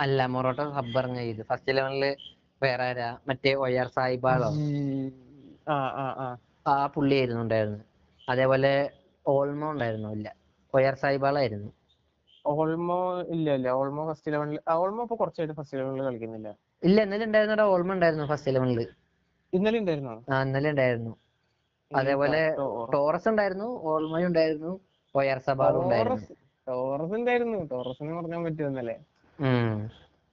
അല്ല 0.03 0.25
മൊറോട്ട 0.27 0.61
സബ് 0.75 0.97
ഇറങ്ങുക 0.99 1.21
ചെയ്തു. 1.21 1.43
ഫസ്റ്റ് 1.49 1.71
ഇലവനിൽ 1.73 2.03
വേറെ 2.61 2.85
ആരാ? 2.89 3.09
മറ്റേ 3.27 3.51
ഒയർ 3.65 3.87
സായിബാളോ 3.97 4.49
ആ 6.65 6.75
പുള്ളി 6.95 7.15
ആയിരുന്നു 7.17 7.41
ഉണ്ടായിരുന്നത്. 7.41 7.83
അതേപോലെ 8.27 8.71
ഓൾമോ 9.25 9.67
ഉണ്ടായിരുന്നു? 9.71 10.09
ഇല്ല. 10.17 10.27
ഒയർ 10.73 10.95
സായിബാളായിരുന്നു 10.95 11.69
ഓൾമോ 12.45 12.97
ഇല്ല 13.35 13.55
ഇല്ല. 13.55 13.67
ഓൾമോ 13.79 14.03
ഫസ്റ്റ് 14.09 14.29
ഇലവനിൽ 14.31 14.59
ഓൾമോ 14.75 15.01
ഇപ്പൊ 15.03 15.15
കുറച്ചായിട്ട് 15.15 15.55
ഫസ്റ്റ് 15.57 15.75
ഇലവനിൽ 15.77 16.03
കളിക്കുന്നില്ല. 16.03 16.49
ഇല്ല 16.83 16.97
ഇന്നലെ 17.05 17.25
ഉണ്ടായിരുന്നോടാ. 17.25 17.65
ഓൾമോ 17.73 17.93
ഉണ്ടായിരുന്നു 17.93 18.25
ഫസ്റ്റ് 18.25 18.51
ഇലവനിൽ 18.51 18.81
ഇന്നലെ 19.53 19.77
ഉണ്ടായിരുന്നോ? 19.79 20.15
ആ 20.31 20.41
ഇന്നലെ 20.43 20.69
ഉണ്ടായിരുന്നു. 20.69 21.13
അതേപോലെ 21.91 22.41
ടോറസ് 22.93 23.27
ഉണ്ടായിരുന്നു. 23.31 23.69
ഓൾമോ 23.91 24.17
ഉണ്ടായിരുന്നു. 24.29 24.71
ഒയർ 25.15 25.39
സബാളും 25.47 25.81
ഉണ്ടായിരുന്നു. 25.85 26.25
ടോറസ് 26.69 26.99
ടോറസ് 26.99 27.17
ഉണ്ടായിരുന്നു 27.17 27.59
ടോറസിനെ 27.71 28.13
പറഞ്ഞാൻ 28.17 28.41
പറ്റുമെന്നല്ലേ. 28.45 28.97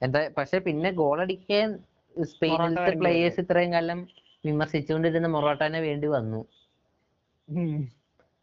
എന്താ 0.02 0.20
പക്ഷെ 0.36 0.58
പിന്നെ 0.66 0.90
ഗോൾ 0.98 1.18
അടിക്കാൻ 1.24 1.68
സ്പെയിനിലത്തെ 2.16 2.92
പ്ലേയേഴ്സ് 3.00 3.42
ഇത്രയും 3.44 3.72
കാലം 3.74 4.00
വിമർശിച്ചുകൊണ്ടിരുന്ന 4.44 5.28
മൊറോട്ടാനെ 5.34 5.80
വേണ്ടി 5.86 6.08
വന്നു. 6.16 6.40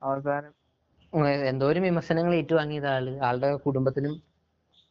അവസാനം. 0.02 0.54
എന്തോരം 1.50 1.84
വിമർശനങ്ങൾ 1.86 2.34
ഏറ്റുവാങ്ങിയത് 2.38 2.90
ആൾ. 2.92 3.08
ആളുടെ 3.28 3.50
കുടുംബത്തിനും 3.66 4.16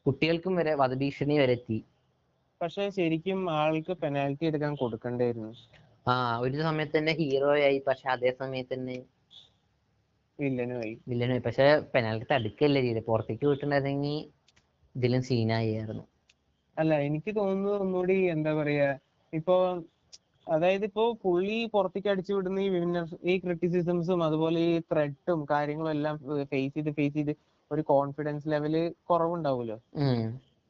കുട്ടികൾക്കും 0.06 0.54
വരെ 0.59 0.75
വധഭീഷണി 0.82 1.37
വരെ 1.40 1.56
എത്തി. 1.59 1.78
പക്ഷെ 2.61 2.85
ശരിക്കും 2.97 3.40
ആൾക്ക് 3.54 3.94
പെനാൽറ്റി 4.02 4.44
എടുക്കാൻ 4.50 4.73
കൊടുക്കണ്ടായിരുന്നു. 4.76 5.52
ആ 6.06 6.14
ഒരു 6.44 6.59
സമയത്ത് 6.66 6.94
തന്നെ 6.97 7.12
ഹീറോ 7.21 7.50
ആയി. 7.61 7.78
പക്ഷെ 7.88 8.06
അതേ 8.14 8.30
സമയത്ത് 8.40 8.73
തന്നെ 8.75 8.97
വില്ലനുമായി 10.42 10.94
പക്ഷെ 11.46 11.64
പെനാൽറ്റി 11.94 12.26
തടുക്കല്ലേ 12.32 12.82
ചെയ്തത്. 12.87 13.06
പുറത്തേക്ക് 13.11 13.46
വിട്ടിട്ടുണ്ടായിരുന്നെങ്കിൽ 13.50 14.16
ഇതിലും 14.94 15.22
സീനായിരുന്നു 15.28 16.04
അല്ല 16.76 16.92
എനിക്ക് 17.08 17.30
തോന്നുന്നത് 17.38 17.75
ഒന്നുകൂടി 17.84 18.16
എന്താ 18.34 18.52
പറയാ 18.58 18.88
ഇപ്പൊ 19.32 19.54
അതായത് 20.46 20.84
ഇപ്പോ 20.88 21.02
പുള്ളി 21.25 21.58
പുറത്തേക്ക് 21.75 22.08
അടിച്ചു 22.12 22.32
വിടുന്ന 22.37 22.61
ഈ 22.61 22.68
വിന്നർ 22.75 23.04
ഈ 23.32 23.34
ക്രിറ്റിസിസംസും 23.38 24.20
അതുപോലെ 24.25 24.61
ഈ 24.68 24.72
ത്രെട്ടും 24.90 25.40
കാര്യങ്ങളും 25.52 25.92
എല്ലാം 25.96 26.14
ഫേസ് 26.52 26.75
ചെയ്ത് 26.76 26.90
ഫേസ് 26.99 27.14
ചെയ്ത് 27.18 27.32
ഒരു 27.70 27.82
കോൺഫിഡൻസ് 27.92 28.49
ലെവൽ 28.52 28.75
കുറവുണ്ടാവുമല്ലോ. 29.11 29.76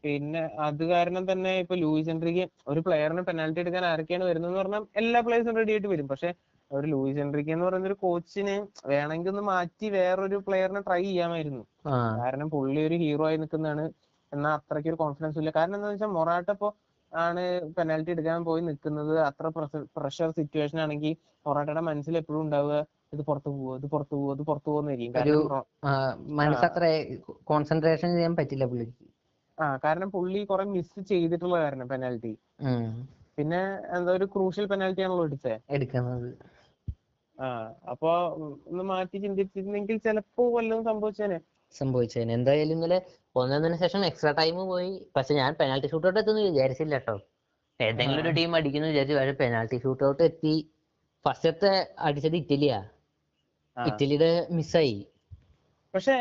പിന്നെ 0.05 0.43
അത് 0.67 0.83
കാരണം 0.93 1.25
തന്നെ 1.31 1.51
ഇപ്പൊ 1.63 1.75
ലൂയിസ് 1.83 2.11
എൻട്രിക്ക് 2.15 2.45
ഒരു 2.71 2.81
പ്ലെയറിന് 2.87 3.23
പെനാൽറ്റി 3.29 3.61
എടുക്കാൻ 3.65 3.85
ആരൊക്കെയാണ് 3.91 4.25
വരുന്നതെന്ന് 4.31 4.61
പറഞ്ഞാൽ 4.63 4.85
എല്ലാ 5.03 5.19
പ്ലേയേഴ്സും 5.27 5.59
റെഡി 5.61 5.73
ആയിട്ട് 5.75 5.91
വരും. 5.95 6.07
പക്ഷെ 6.13 6.31
ഒരു 6.73 6.87
ലൂയിസ് 6.87 7.19
എൻട്രിക്ക് 7.19 7.53
എന്ന് 7.55 7.65
പറയുന്ന 7.67 7.87
ഒരു 7.87 7.99
കോച്ചിന് 8.03 8.55
വേണമെങ്കിൽ 8.93 9.31
ഒന്ന് 9.31 9.43
മാറ്റി 9.49 9.87
വേറൊരു 9.97 10.37
പ്ലെയറിനെ 10.47 10.81
ട്രൈ 10.81 11.03
ചെയ്യാമായിരുന്നു. 11.03 11.63
കാരണം 12.21 12.49
പുള്ളി 12.51 12.81
ഒരു 12.89 12.97
ഹീറോ 13.03 13.25
ആയി 13.29 13.39
നിൽക്കുന്നതാണ്. 13.43 13.85
എന്നാൽ 14.33 14.53
അത്രയ്ക്ക് 14.59 14.89
ഒരു 14.89 14.99
കോൺഫിഡൻസ് 15.03 15.39
ഇല്ല. 15.41 15.51
കാരണം 15.57 15.75
എന്താണെന്ന് 15.75 15.97
വെച്ചാൽ 15.97 16.13
മൊറാട്ട 16.19 16.49
ഇപ്പോ 16.57 16.69
ആണ് 17.13 17.43
പെനാൽറ്റി 17.77 18.11
എടുക്കാൻ 18.11 18.45
പോയി 18.45 18.63
നിൽക്കുന്നത്. 18.69 19.15
അത്ര 19.29 19.47
പ്രഷർ 19.97 20.29
സിറ്റുവേഷൻ 20.39 20.79
ആണെങ്കിൽ 20.81 21.15
മൊറാട്ടയുടെ 21.47 21.83
മനസ്സിൽ 21.91 22.17
എപ്പോഴും 22.21 22.41
ഉണ്ടാവുക 22.41 22.77
ഇത് 23.13 23.23
പുറത്തു 23.29 23.51
പോവോ 23.51 23.73
ഇത് 23.77 23.87
പുറത്തു 23.93 24.15
പോവോ 24.17 24.33
ഇത് 24.37 24.43
പുറത്തു 24.43 24.71
ആ, 25.83 25.93
മനസ്സത്ര 26.41 26.85
കോൺസെൻട്രേഷൻ 27.45 28.11
ചെയ്യാൻ 28.17 28.35
പറ്റില്ല 28.37 28.65
പുള്ളിക്ക് 28.65 29.07
ആ 29.59 29.67
കാരണം 29.85 30.09
പുള്ളി 30.11 30.41
കുറെ 30.45 30.65
മിസ് 30.75 31.01
ചെയ്തിട്ടുള്ള 31.11 31.57
കാരണം 31.65 31.87
പെനാൽറ്റി 31.89 32.33
പിന്നെ 33.39 33.61
എന്താ 33.97 34.11
ഒരു 34.13 34.27
ക്രൂഷ്യൽ 34.35 34.67
പെനാൽറ്റി 34.67 35.03
ആണല്ലോ 35.03 35.25
എടുത്തത് 35.25 35.55
എടുക്കുന്നത്. 35.71 36.29
ആ 37.43 37.49
അപ്പൊ 37.93 38.11
ഒന്ന് 38.71 38.85
മാറ്റി 38.91 39.19
ചിന്തിച്ചിരുന്നെങ്കിൽ 39.25 39.97
ചിലപ്പോ 40.07 40.43
വല്ലതും 40.57 40.85
സംഭവിച്ചേനെ. 40.91 41.39
സംഭവിച്ചേനെ. 41.75 42.33
എന്തായാലും 42.39 42.75
ഇന്നലെ 42.77 42.99
ഒന്നൊന്നിന് 43.41 43.77
ശേഷം 43.83 44.03
എക്സ്ട്രാ 44.11 44.31
ടൈം 44.41 44.57
പോയി. 44.73 44.93
പക്ഷെ 45.17 45.33
ഞാൻ 45.41 45.51
പെനാൽറ്റി 45.61 45.89
ഷൂട്ട് 45.93 46.07
ഔട്ട് 46.09 46.21
എത്തുന്നു 46.21 46.43
വിചാരിച്ചില്ല 46.49 46.95
കേട്ടോ 46.99 47.17
ഏതെങ്കിലും 47.81 48.23
ഒരു 48.25 48.33
ടീം 48.39 48.51
അടിക്കുന്നു 48.57 48.89
വിചാരിച്ചു 48.89 49.17
പക്ഷെ 49.19 49.37
പെനാൽറ്റി 49.43 49.79
ഷൂട്ടൗട്ട് 49.85 50.23
എത്തി. 50.29 50.55
ഫസ്റ്റത്തെ 51.25 51.73
അടിച്ചത് 52.07 52.37
ഇറ്റലിയാ. 52.43 52.79
ഇറ്റലിയുടെ 53.77 54.31
മിസ്സായി 54.59 54.97
പക്ഷേ 55.95 56.15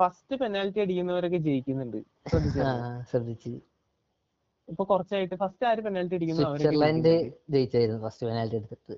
ഫസ്റ്റ് 0.00 0.34
പെനാൽറ്റി 0.40 0.78
അടിക്കുന്നവരൊക്കെ 0.80 1.38
ജയിക്കുന്നുണ്ട്. 1.46 1.98
ശ്രദ്ധിച്ചു. 3.10 3.52
ഇപ്പൊ 4.68 4.82
കുറച്ചായിട്ട് 4.84 5.36
ഫസ്റ്റ് 5.42 5.66
ആര് 5.70 5.80
പെനാൽറ്റി 5.86 6.14
അടിക്കുന്നു 6.18 6.42
സ്വിറ്റ്സർലൻഡ് 6.42 7.12
ജയിച്ചായിരുന്നു 7.54 8.00
ഫസ്റ്റ് 8.06 8.26
പെനാൽറ്റി 8.26 8.56
എടുത്തിട്ട്. 8.56 8.94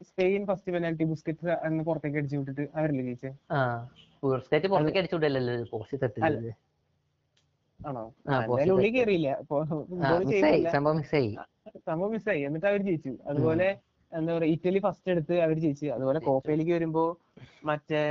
സ്പെയിൻ 0.00 0.46
ഫസ്റ്റ് 0.46 0.72
പെനാൽറ്റി 0.72 1.04
ബുസ്കറ്റ് 1.04 1.48
എന്ന് 1.66 1.84
പുറത്തേക്ക് 1.84 2.18
അടിച്ചു 2.18 2.36
വിട്ടിട്ട് 2.36 2.64
അവരല്ലേ 2.78 3.04
ജയിച്ചേ? 3.04 3.30
ബുസ്കറ്റ് 4.22 4.68
പുറത്തേക്ക് 4.72 4.98
അടിച്ചുവിടല്ലോ 4.98 5.56
പോസ്റ്റ് 5.72 5.98
തട്ടില്ലത് 6.02 6.50
ആണോ? 7.80 8.02
ഉള്ളിൽ 8.74 8.90
കയറിയില്ല. 8.96 9.30
സംഭവം 11.88 12.10
മിസ്സായി. 12.14 12.40
എന്നിട്ട് 12.48 12.66
അവർ 12.66 12.80
ജയിച്ചു. 12.88 13.12
അതുപോലെ 13.30 13.68
എന്താ 14.12 14.32
പറയാ 14.34 14.50
ഇറ്റലി 14.54 14.78
ഫസ്റ്റ് 14.78 15.10
എടുത്ത് 15.10 15.34
അവർ 15.46 15.56
ജയിച്ചു. 15.64 15.86
അതുപോലെ 15.86 16.18
കോപ്പയിലേക്ക് 16.26 16.72
വരുമ്പോ 16.72 17.04
മറ്റേ 17.64 18.02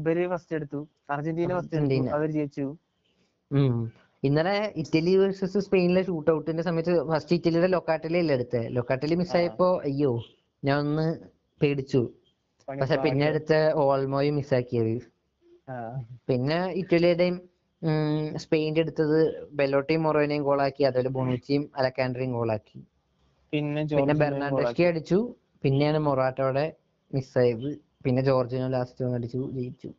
ഇവർ 0.00 0.18
ഫസ്റ്റ് 0.32 0.54
എടുത്തു. 0.58 0.80
അർജന്റീന 1.10 1.52
ഫസ്റ്റ് 1.58 1.76
എടുത്തു. 1.76 1.88
അവർ 2.16 2.30
ജയിച്ചു. 2.30 2.66
ഇന്നലെ 4.22 4.56
ഇറ്റലി 4.82 5.16
വേഴ്സസ് 5.16 5.58
സ്പെയിനിലെ 5.58 6.02
ഷൂട്ട് 6.02 6.30
ഔട്ടിന്റെ 6.30 6.62
സമയത്ത് 6.62 6.94
ഫസ്റ്റ് 7.12 7.36
ഇറ്റലിയുടെ 7.36 7.66
ലൊക്കാറ്റലി 7.76 8.18
എടുത്തത് 8.36 8.66
ലൊക്കാറ്റലി 8.76 9.16
മിസ്സായപ്പോ 9.22 9.68
അയ്യോ. 9.88 10.12
ഞാൻ 10.62 10.78
ഒന്ന് 10.82 11.06
പേടിച്ചു. 11.60 12.00
പക്ഷെ 12.78 12.96
പിന്നെ 12.96 13.26
അടുത്ത 13.26 13.52
അടുത്ത 13.52 13.78
ഓൾമോയും 13.82 14.34
മിസ്സാക്കിയത്. 14.34 14.94
പിന്നെ 16.28 16.58
ഇറ്റലിയുടെയും 16.80 17.36
സ്പെയിന്റെ 18.36 18.80
അടുത്തത് 18.80 19.18
എടുത്തത് 19.18 19.18
ബെലോട്ടിയും 19.52 20.02
മൊറോനെയും 20.02 20.42
ഗോളാക്കി 20.42 20.82
അതുപോലെ 20.84 21.10
ബൊണുച്ചിയും 21.10 21.70
അലക്കാൻഡറിയും 21.76 22.32
ഗോളാക്കി. 22.32 22.78
പിന്നെ 23.52 23.82
പിന്നെ 23.96 24.14
ബെർണാണ്ടസ്കി 24.14 24.82
അടിച്ചു. 24.82 25.18
പിന്നെയാണ് 25.64 25.98
മൊറാറ്റോടെ 25.98 26.64
മിസ്സായത്. 27.10 27.68
പിന്നെ 28.04 28.22
ജോർജിനോ 28.22 28.68
ലാസ്റ്റ് 28.68 29.10
അടിച്ചു 29.14 29.40
ജയിച്ചു. 29.52 29.90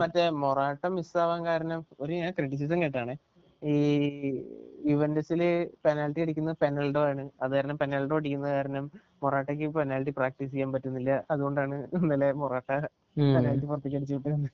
മറ്റേ 0.00 0.24
മൊറാട്ട 0.42 0.84
മിസ്സാവാൻ 0.96 1.40
കാരണം 1.46 1.80
ഒരു 2.00 2.12
ഞാൻ 2.14 2.30
ക്രിറ്റിസിസം 2.32 2.82
കേട്ടാണ്. 2.82 3.14
ഈ 3.62 3.74
യുവന്റസിൽ 4.90 5.40
പെനാൽറ്റി 5.84 6.20
അടിക്കുന്നത് 6.24 6.56
പെനൽഡോ 6.62 7.02
ആണ്. 7.10 7.24
അത് 7.42 7.52
കാരണം 7.56 7.76
പെനൽഡോ 7.82 8.14
അടിക്കുന്നത് 8.20 8.52
കാരണം 8.56 8.84
മൊറാട്ടയ്ക്ക് 9.22 9.66
പെനാൽറ്റി 9.76 10.12
പ്രാക്ടീസ് 10.18 10.52
ചെയ്യാൻ 10.54 10.70
പറ്റുന്നില്ല. 10.74 11.10
അതുകൊണ്ടാണ് 11.30 11.76
ഇന്നലെ 11.98 12.30
മൊറാട്ട 12.42 12.70
പെനാൽറ്റി 13.34 13.66
പുറത്തേക്ക് 13.70 13.98
അടിച്ചു 13.98 14.16
വിട്ടത്. 14.16 14.48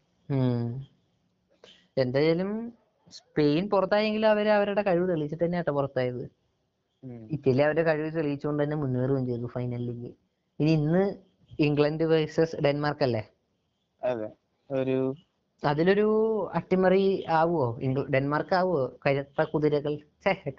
എന്തായാലും 1.97 2.51
സ്പെയിൻ 3.13 3.65
പുറത്തായെങ്കിൽ 3.73 4.25
അവർ 4.33 4.47
അവരുടെ 4.57 4.83
കഴിവ് 4.89 5.07
തെളിയിച്ചിട്ട് 5.11 5.45
തന്നെ 5.45 5.59
കേട്ടോ 5.61 5.73
പുറത്തായത്. 5.79 6.25
ഇറ്റലി 7.35 7.63
അവരുടെ 7.67 7.85
കഴിവ് 7.89 8.11
തെളിയിച്ചുകൊണ്ട് 8.17 8.61
തന്നെ 8.63 8.77
മുന്നേറുകയും 8.83 9.27
ചെയ്തു 9.31 9.49
ഫൈനലിലേക്ക് 9.55 10.11
ഇനി 10.59 10.73
ഇന്ന് 10.81 11.03
ഇംഗ്ലണ്ട് 11.67 12.05
വേഴ്സസ് 12.13 12.57
ഡെൻമാർക്ക് 12.67 13.05
അല്ലേ 13.07 13.23
അതെ. 14.03 14.29
ഒരു 14.71 14.99
അതിലൊരു 15.65 16.09
അട്ടിമറി 16.55 17.25
ആവുമോ 17.29 17.79
ഡെൻമാർക്ക് 18.11 18.55
ആവുമോ 18.55 18.93
കരുത്ത 19.07 19.43
കുതിരകൾ? 19.45 19.99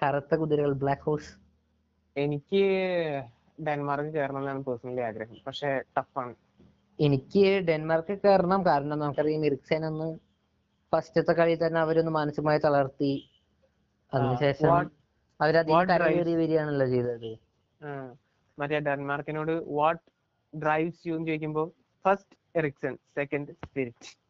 കറുത്ത 0.04 0.36
കുതിരകൾ 0.36 0.74
ബ്ലാക്ക് 0.74 1.02
ഹോഴ്സ് 1.02 1.34
എനിക്ക് 2.18 2.64
ഡെൻമാർക്ക് 3.64 4.10
കയറണം 4.10 4.40
എന്നാണ് 4.40 4.64
പേഴ്സണലി 4.64 5.02
ആഗ്രഹം. 5.02 5.38
പക്ഷെ 5.48 5.84
ടഫാണ്. 5.98 6.36
എനിക്ക് 7.00 7.64
ഡെൻമാർക്ക് 7.64 8.20
കയറണം 8.26 8.66
കാരണം 8.66 9.00
നമുക്കറിയാം 9.00 9.46
ഇറിക്സൻ 9.46 9.86
ഒന്ന് 9.86 10.18
ഫസ്റ്റത്തെ 10.92 11.32
കളി 11.32 11.56
തന്നെ 11.56 11.82
അവരൊന്ന് 11.82 12.12
മാനസികമായി 12.12 12.60
തളർത്തി. 12.60 13.30
അതിനുശേഷം 14.14 14.92
അവരതിനുള്ള 15.42 15.94
അവരധികം 15.94 16.40
വരികയാണല്ലോ 16.40 16.86
ചെയ്തത്. 16.86 17.38
മറ്റേ 18.60 18.80
ഡെൻമാർക്കിനോട് 18.80 19.52
വാട്ട് 19.68 20.02
ഡ്രൈവ്സ് 20.58 21.08
യു 21.08 21.14
എന്ന് 21.14 21.28
ചോദിക്കുമ്പോൾ 21.28 21.72
ഫസ്റ്റ് 22.06 22.38
എറിക്സൺ 22.56 22.96
സെക്കൻഡ് 22.96 23.48
സ്പിരിറ്റ് 23.48 24.29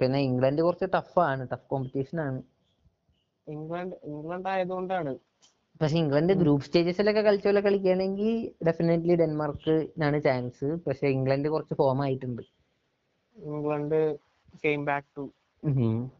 പിന്നെ 0.00 0.18
ഇംഗ്ലണ്ട് 0.26 0.60
കുറച്ച് 0.62 0.86
ടഫ് 0.94 1.18
ആണ്. 1.26 1.42
ടഫ് 1.52 1.68
കോമ്പറ്റീഷൻ 1.72 2.18
ആണ്. 2.26 2.40
ഇംഗ്ലണ്ട് 3.46 3.96
ഇംഗ്ലണ്ട് 4.10 4.48
ആയതുകൊണ്ടാണ്. 4.52 5.14
പക്ഷെ 5.80 5.96
ഇംഗ്ലണ്ട് 6.00 6.32
ഗ്രൂപ്പ് 6.40 6.66
സ്റ്റേജസിലൊക്കെ 6.66 7.22
കളിച്ച 7.26 7.46
പോലെ 7.48 7.60
കളിക്കുകയാണെങ്കിൽ 7.66 8.30
ഡെഫിനറ്റ്ലി 8.68 9.16
ഡെൻമാർക്കിനാണ് 9.22 10.20
ചാൻസ് 10.26 10.68
പക്ഷെ 10.86 11.06
ഇംഗ്ലണ്ട് 11.16 11.48
കുറച്ച് 11.54 11.76
ഫോം 11.82 12.00
ആയിട്ടുണ്ട്. 12.06 12.42
ഇംഗ്ലണ്ട് 13.36 13.98
കെയിം 14.62 14.82
ബാക്ക് 14.88 15.08
ടു 15.16 15.24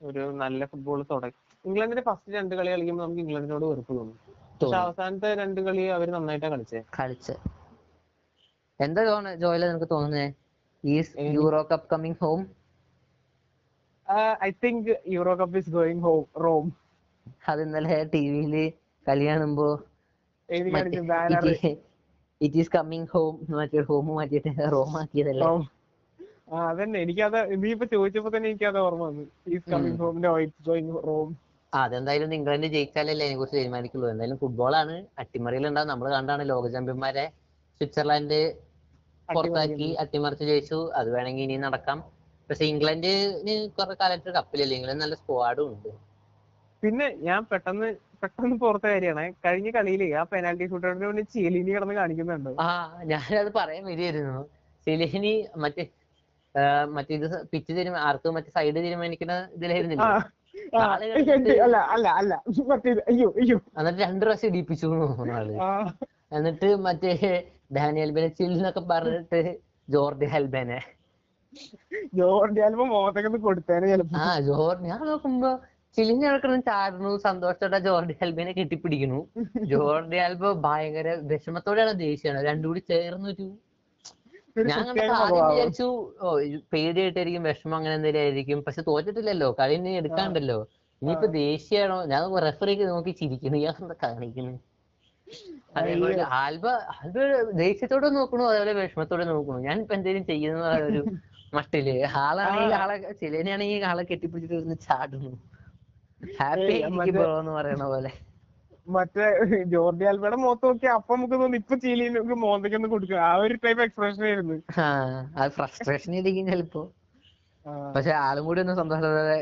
ഒരു 0.08 0.22
നല്ല 0.42 0.64
ഫുട്ബോൾ 0.70 1.00
തുടങ്ങി 1.10 1.38
ഇംഗ്ലണ്ടിന്റെ 1.64 2.04
ഫസ്റ്റ് 2.08 2.36
രണ്ട് 2.38 2.54
കളി 2.58 2.70
കളിക്കുമ്പോൾ 2.74 3.04
നമുക്ക് 3.04 3.22
ഇംഗ്ലണ്ടിനോട് 3.24 3.66
വെറുപ്പ് 3.70 3.92
തോന്നും. 3.98 4.18
പക്ഷെ 4.60 4.76
അവസാനത്തെ 4.82 5.30
രണ്ട് 5.42 5.60
കളി 5.66 5.84
അവർ 5.96 6.08
നന്നായിട്ടാ 6.16 6.48
കളിച്ചേ. 6.54 6.80
കളിച്ച്. 6.96 7.34
എന്താ 8.80 9.02
ജോയില 9.42 9.64
നിനക്ക് 9.70 9.88
തോന്നുന്നേ? 9.92 10.26
ഈസ് 10.84 11.12
എനിക്ക് 11.22 11.36
Euro 11.36 11.60
cup 11.70 11.88
coming 11.92 12.20
home 12.22 12.40
I 14.46 14.50
think 14.64 14.90
Euro 15.14 15.32
cup 15.40 15.58
is 15.60 15.70
going 15.70 16.02
home 16.06 16.24
Rome 16.44 16.66
അത് 17.48 17.60
ഇന്നലെ 17.66 17.96
ടിവിയിൽ 18.12 18.54
കളി 19.06 19.24
കാണുമ്പോ 19.28 19.68
ഇറ്റ് 22.40 22.58
ഈസ് 22.62 22.70
കമ്മിങ് 22.74 23.08
ഹോം 23.12 23.34
മറ്റേ 23.58 23.82
ഹോം 23.90 24.06
മാറ്റിയിട്ട് 24.18 24.50
റോം 24.74 24.92
ആക്കിയതല്ലേ? 25.00 25.46
ആ 26.52 26.58
അതന്നെ. 26.70 26.98
എനിക്കത് 27.04 27.38
നീ 27.62 27.68
ഇപ്പൊ 27.74 27.86
ചോദിച്ചപ്പോ 27.94 28.30
തന്നെ 28.34 28.48
എനിക്കത് 28.50 28.78
ഓർമ്മ 28.84 29.02
വന്നു. 29.08 29.24
Is 29.54 29.66
coming 29.72 29.98
home 30.02 30.16
no 30.26 30.32
it's 30.44 30.64
going 30.68 30.94
Rome 31.08 31.30
അതെന്തായാലും 31.72 32.34
ഇംഗ്ലണ്ട് 32.36 32.66
ജയിച്ചാലല്ലേ 32.74 33.24
അതിനെ 33.26 33.38
കുറിച്ച് 33.38 33.56
തീരുമാനിക്കുള്ളൂ. 33.58 34.06
എന്തായാലും 34.12 34.38
ഫുട്ബോളാണ് 34.42 34.94
അട്ടിമറിയിൽ 35.22 35.64
ഉണ്ടാവും 35.70 35.88
നമ്മൾ 35.92 36.06
കണ്ടാണ് 36.16 36.42
ലോക 36.52 36.70
ചാമ്പ്യന്മാരെ. 36.74 37.24
സ്വിറ്റ്സർലാൻഡ് 37.80 38.40
പുറത്താക്കി 39.28 39.88
അട്ടിമറിച്ച് 40.02 40.44
ജയിച്ചു. 40.50 40.78
അത് 40.98 41.08
വേണമെങ്കിൽ 41.14 41.44
ഇനി 41.46 41.56
നടക്കാം. 41.66 41.98
പക്ഷെ 42.48 42.64
ഇംഗ്ലണ്ടിന് 42.72 43.54
കുറെ 43.78 43.94
കാലത്ത് 44.00 44.30
കപ്പിലല്ലേ 44.30 44.76
ഇംഗ്ലണ്ട് 44.78 45.02
നല്ല 45.04 45.16
സ്ക്വാഡും 45.20 45.68
ഉണ്ട്. 45.72 45.90
പിന്നെ 46.82 47.06
ഞാൻ 47.28 47.40
പെട്ടെന്ന് 47.50 47.88
പെട്ടെന്ന് 48.22 48.56
പുറത്തെ 48.62 48.88
കാര്യമാണ്. 48.88 49.32
കഴിഞ്ഞ 49.44 49.68
കളിയിൽ 49.70 50.02
ആ 50.20 50.22
പെനാൽറ്റി 50.32 50.66
ഷൂട്ടൗട്ടിന് 50.70 51.06
വേണ്ടി 51.08 51.22
ചെലിനി 51.34 51.70
കിടന്ന് 51.74 51.94
കാണിക്കുന്നുണ്ടോ. 51.94 52.52
ആ 52.64 52.68
ഞാനത് 53.12 53.50
പറയാൻ 53.58 53.84
വരികയായിരുന്നു. 53.90 54.38
ചെലിനി 54.86 55.34
മറ്റേ 55.64 55.84
മറ്റേ 56.96 57.12
ഇത് 57.14 57.26
പിച്ച് 57.52 57.72
തീരുമാനം 57.76 58.02
ആർക്കും 58.08 58.34
മറ്റേ 58.34 58.50
സൈഡ് 58.54 58.78
തീരുമാനിക്കുന്ന 58.84 59.34
ഇതിലായിരുന്നില്ല? 59.56 60.06
അല്ല 61.66 61.76
അല്ല 61.94 62.06
അല്ല. 62.20 62.34
അയ്യോ 63.10 63.28
അയ്യോ. 63.40 63.56
എന്നിട്ട് 63.78 64.00
രണ്ടു 64.02 64.22
പ്രാവശ്യം 64.24 64.48
ഇടിപ്പിച്ചു 64.50 64.88
ആൾ. 65.38 65.50
എന്നിട്ട് 66.36 66.68
മറ്റേ 66.86 67.12
ഡാനിയൽ 67.76 68.10
ബെനച്ചിൽ 68.16 68.52
എന്നൊക്കെ 68.58 68.82
പറഞ്ഞിട്ട് 68.92 69.40
ജോർജ് 69.88 70.28
ഹെൽബനെ. 70.34 70.78
ജോർഡി 72.18 72.60
ആൽബ 72.66 72.80
ഒന്ന് 73.28 73.38
കൊടുത്തേനെ 73.46 73.86
ചിലപ്പോ. 73.92 74.16
ആ 74.24 74.26
ജോർഡി 74.48 74.84
ഞാൻ 74.90 75.00
നോക്കുമ്പോ 75.10 75.50
ചിലിഞ്ഞ് 75.96 76.24
കിടക്കണം 76.26 76.60
ചാടുന്നു 76.68 77.10
സന്തോഷത്തോടെ 77.26 77.78
ജോർഡി 77.86 78.14
ആൽബിനെ 78.24 78.52
കെട്ടിപ്പിടിക്കുന്നു. 78.58 79.20
ജോർഡി 79.72 80.18
ആൽബ 80.24 80.52
ഭയങ്കര 80.66 81.08
വിഷമത്തോടെയാണ് 81.30 81.94
ദേഷ്യമാണ്. 82.06 82.42
രണ്ടും 82.48 82.68
കൂടി 82.70 82.82
ചേർന്നൊരു 82.92 83.46
ഒരു 84.58 84.66
ഞാൻ 84.70 84.84
വിചാരിച്ചു 84.96 85.86
ഓ 86.24 86.28
പേടിയായിട്ടായിരിക്കും 86.72 87.42
വിഷമം 87.48 87.74
അങ്ങനെ 87.78 87.94
എന്തെങ്കിലും 87.98 88.22
ആയിരിക്കും. 88.24 88.58
പക്ഷെ 88.66 88.82
തോറ്റിട്ടില്ലല്ലോ 88.88 89.48
കളി 89.58 89.74
ഇനി 89.78 89.90
എടുക്കാണ്ടല്ലോ. 90.00 90.58
ഇനിയിപ്പോ 91.02 91.28
ദേഷ്യാണോ? 91.40 91.98
ഞാൻ 92.12 92.22
റെഫറിക്ക് 92.46 92.84
നോക്കി 92.92 93.12
ചിരിക്കുന്നു 93.20 93.58
ഞാൻ 93.64 93.74
എന്താ 93.82 93.96
കാണിക്കുന്നു? 94.04 94.54
അതേപോലെ 95.78 96.24
ആൽബ 96.42 96.66
ആൽബ 96.96 97.16
ദേഷ്യത്തോടെ 97.62 98.08
നോക്കണു 98.18 98.44
അതേപോലെ 98.50 98.74
വിഷമത്തോടെ 98.80 99.24
നോക്കണു? 99.32 99.58
ഞാൻ 99.68 99.76
ഇപ്പൊ 99.82 99.94
എന്തെങ്കിലും 99.98 100.26
ചെയ്യുന്ന 100.30 100.68
ഒരു 100.88 101.02
മട്ടിൽ. 101.52 101.88
ആളാണെങ്കിൽ 102.20 102.74
ആളെ 102.74 102.96
ചിലനാണെങ്കിൽ 103.20 103.84
ആളെ 103.84 104.02
കെട്ടിപ്പിടിച്ചിട്ട് 104.02 104.56
ഇരുന്ന് 104.58 104.76
ചാടുന്നു. 104.86 105.32
ഹാപ്പി 106.38 106.76
എന്ന് 106.82 107.52
പറയണ 107.56 107.82
പോലെ. 107.86 108.12
മറ്റേ 108.86 109.24
ജോർജി 109.72 110.04
ആൽബയുടെ 110.04 110.36
മുഖത്ത് 110.42 110.66
നോക്കി 110.66 110.86
അപ്പൊ 110.96 111.12
നമുക്ക് 111.16 111.34
തോന്നുന്നു 111.34 111.58
ഇപ്പൊ 111.62 111.74
ചിലിനൊക്കെ 111.84 112.36
മോന്തയ്ക്കൊന്ന് 112.42 112.88
കൊടുക്കുക 112.88 113.18
ആ 113.28 113.32
ഒരു 113.44 113.54
ടൈപ്പ് 113.64 113.82
എക്സ്പ്രഷൻ 113.82 114.22
ആയിരുന്നു. 114.28 114.56
അത് 115.38 115.50
ഫ്രസ്ട്രേഷൻ 115.56 116.12
ആയിരിക്കും 116.12 116.46
ചിലപ്പോ. 116.52 116.82
പക്ഷെ 117.94 118.12
ആളും 118.24 118.44
കൂടി 118.46 118.60
ഒന്ന് 118.60 118.74
സന്തോഷത്തോടെ 118.74 119.38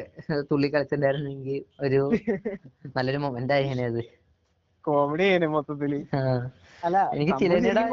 തുള്ളി 0.50 0.68
കളിച്ചിട്ടുണ്ടായിരുന്നെങ്കിൽ 0.72 1.56
ഒരു 1.80 2.00
നല്ലൊരു 2.96 3.20
മൊമെന്റ് 3.24 3.54
ആയേനെ 3.56 3.84
അത്. 3.90 4.02
കോമഡി 4.84 5.24
ആയിരുന്നു 5.26 5.54
മൊത്തത്തിൽ. 5.56 5.92
എനിക്ക് 7.14 7.34
ചിലരുടെ 7.42 7.84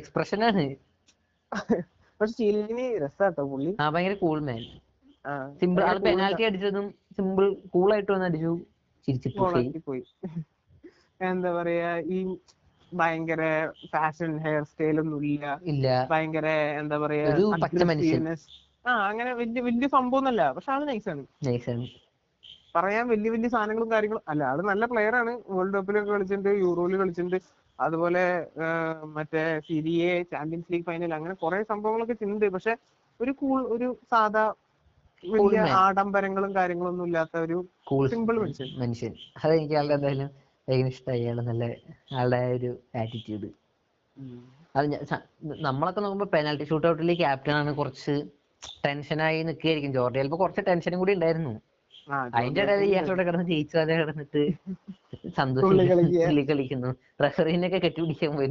എക്സ്പ്രഷൻ 0.00 0.42
ആണ്. 0.50 0.64
പക്ഷെ 2.20 2.34
ചിലിന് 2.40 2.86
രസാട്ടോ 3.02 3.44
പുള്ളി. 3.52 3.72
ആ 3.80 3.86
ഭയങ്കര 3.94 4.16
കൂൾ 4.22 4.38
മാൻ 4.48 4.62
ആ, 5.24 5.32
സിമ്പിൾ 5.60 5.82
ആൾ 5.82 5.96
പെനാൽറ്റി 6.04 6.44
അടിച്ചതും 6.48 6.86
സിമ്പിൾ 7.16 7.44
കൂൾ 7.74 7.88
ആയിട്ട് 7.94 8.10
വന്ന് 8.12 8.26
അടിച്ചു 8.28 8.52
ചിരിച്ചിട്ട് 9.08 9.82
പോയി. 9.88 10.02
എന്താ 11.20 11.50
പറയാ 11.58 11.90
ഈ 12.08 12.18
ഭയങ്കര 12.92 13.42
ഫാഷൻ 13.92 14.30
ഹെയർ 14.44 14.62
സ്റ്റൈൽ 14.62 14.96
ഒന്നും 15.02 15.24
ഇല്ല. 15.24 15.44
ഇല്ല. 15.72 15.86
ഭയങ്കര 16.10 16.46
എന്താ 16.80 16.96
പറയാ. 16.98 17.26
ആ 18.84 18.92
അങ്ങനെ 19.08 19.30
വലിയ 19.40 19.60
വലിയ 19.60 19.88
സംഭവം 19.88 20.26
അല്ല 20.28 20.42
പക്ഷെ 20.52 20.70
ആൾ 20.74 20.82
നൈസാണ് 20.90 21.22
നൈസാണ് 21.46 21.84
പറയാൻ 22.74 23.04
വലിയ 23.08 23.30
വലിയ 23.30 23.48
സാധനങ്ങളും 23.48 23.90
കാര്യങ്ങളും 23.92 24.24
അല്ല 24.28 24.42
ആൾ 24.50 24.58
നല്ല 24.70 24.84
പ്ലെയർ 24.86 25.14
ആണ്. 25.20 25.32
വേൾഡ് 25.48 25.74
കപ്പിലൊക്കെ 25.76 26.10
കളിച്ചിട്ടുണ്ട് 26.12 26.50
യൂറോയിൽ 26.64 26.96
കളിച്ചിട്ടുണ്ട്. 27.02 27.38
അതുപോലെ 27.80 28.22
മറ്റേ 29.16 29.42
സിരിയെ 29.68 30.10
ചാമ്പ്യൻസ് 30.32 30.72
ലീഗ് 30.72 30.86
ഫൈനൽ 30.86 31.12
അങ്ങനെ 31.14 31.34
കുറെ 31.34 31.58
സംഭവങ്ങളൊക്കെ 31.62 32.26
ഉണ്ട് 32.30 32.46
പക്ഷെ 32.56 32.74
ഒരു 33.20 33.32
കൂൾ 33.40 33.60
ഒരു 33.74 33.88
സാധാ 34.10 34.44
വലിയ 35.24 35.62
ആഡംബരങ്ങളും 35.84 36.52
കാര്യങ്ങളൊന്നും 36.54 37.06
ഇല്ലാത്ത 37.06 37.36
ഒരു 37.46 37.56
സിമ്പിൾ 38.12 38.36
മനുഷ്യൻ. 38.42 38.68
മനുഷ്യൻ. 38.82 39.12
അത് 39.44 39.52
എനിക്ക് 39.56 39.76
ആളുടെ 39.80 39.94
എന്തായാലും 39.94 40.30
ഭയങ്കര 40.68 40.90
ഇഷ്ടമായി 40.94 41.24
അയാൾ 41.24 41.40
നല്ല 41.50 41.64
ആളുടെ 42.18 42.40
ഒരു 42.58 42.70
ആറ്റിറ്റ്യൂഡ് 43.00 43.48
അത് 44.76 44.86
നമ്മളൊക്കെ 45.68 46.00
നോക്കുമ്പോൾ 46.00 46.28
പെനാൽറ്റി 46.34 46.66
ഷൂട്ട് 46.70 46.86
ഔട്ടിൽ 46.86 47.12
ക്യാപ്റ്റൻ 47.18 47.54
ആണ് 47.60 47.70
കുറച്ച് 47.74 48.14
ടെൻഷനായി 48.84 49.38
നിൽക്കുകയായിരിക്കും. 49.48 49.92
ജോർഡി 49.92 50.18
ചിലപ്പോ 50.18 50.38
കുറച്ച് 50.40 50.62
ടെൻഷനും 50.68 50.98
കൂടി 50.98 51.12
ഉണ്ടായിരുന്നു. 51.18 51.52
അതിന്റെ 52.36 52.60
ഇടയിൽ 52.62 52.82
ഇയാളോട് 52.90 53.22
കിടന്ന് 53.26 53.46
ജയിച്ചാതെ 53.50 53.94
കിടന്നിട്ട് 54.00 54.42
തുള്ളി 54.42 55.30
സന്തോഷം 55.38 55.88
കളിക്കുക. 55.90 56.22
തുള്ളി 56.26 56.42
കളിക്കുന്നു. 56.50 56.90
റഫറീനൊക്കെ 57.24 57.78
കെട്ടിപിടിക്കാൻ 57.78 58.32
പോയി 58.36 58.48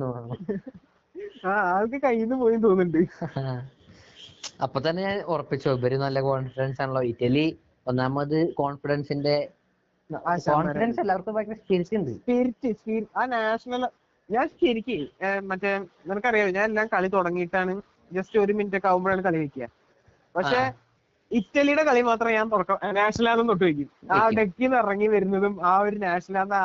ആൾക്ക് 1.53 1.97
കയ്യിന്ന് 2.05 2.35
പോയി 2.35 2.57
തോന്നുന്നുണ്ട്. 2.65 3.01
അപ്പൊ 4.65 4.77
തന്നെ 4.85 5.01
ഞാൻ 5.07 5.17
ഉറപ്പിച്ചു. 5.33 5.69
ഇവർ 5.79 5.93
നല്ല 6.05 6.19
കോൺഫിഡൻസ് 6.21 6.81
ആണല്ലോ. 6.81 7.03
ഇറ്റലി 7.11 7.45
ഒന്നാമത് 7.87 8.37
കോൺഫിഡൻസിന്റെ 8.53 9.35
കോൺഫിഡൻസ് 10.49 10.99
എല്ലാവർക്കും 10.99 11.35
ഭയങ്കര 11.35 11.57
സ്പിരിറ്റ് 11.63 11.95
ഉണ്ട്. 11.99 12.11
സ്പിരിറ്റ് 12.11 13.07
ആ 13.17 13.25
നാഷണൽ 13.33 13.83
ഞാൻ 14.29 14.47
ശരിക്ക് 14.61 14.97
മറ്റേ 15.51 15.71
നിനക്കറിയാലോ 16.09 16.51
ഞാൻ 16.57 16.65
എല്ലാം 16.69 16.87
കളി 16.93 17.07
തുടങ്ങിയിട്ടാണ് 17.07 17.73
ജസ്റ്റ് 18.11 18.37
ഒരു 18.39 18.53
മിനിറ്റ് 18.53 18.77
ഒക്കെ 18.77 18.87
ആകുമ്പോഴാണ് 18.87 19.21
കളി 19.27 19.37
വെക്കുക. 19.37 19.65
പക്ഷെ. 20.35 20.61
ഇറ്റലിയുടെ 21.31 21.83
കളി 21.83 22.01
മാത്രം 22.07 22.31
ഞാൻ 22.33 22.45
തുറക്കം 22.51 22.77
നാഷണൽ 22.95 23.27
ആന്തം 23.29 23.47
തൊട്ട് 23.49 23.65
വെക്കും. 23.65 23.89
ആ. 24.11 24.17
ഡെക്കിൽ 24.37 24.63
നിന്ന് 24.63 24.77
ഇറങ്ങി 24.77 25.07
വരുന്നതും 25.07 25.55
ആ 25.65 25.73
ഒരു 25.79 25.97
നാഷണൽ 25.99 26.37
ആന്തം 26.37 26.55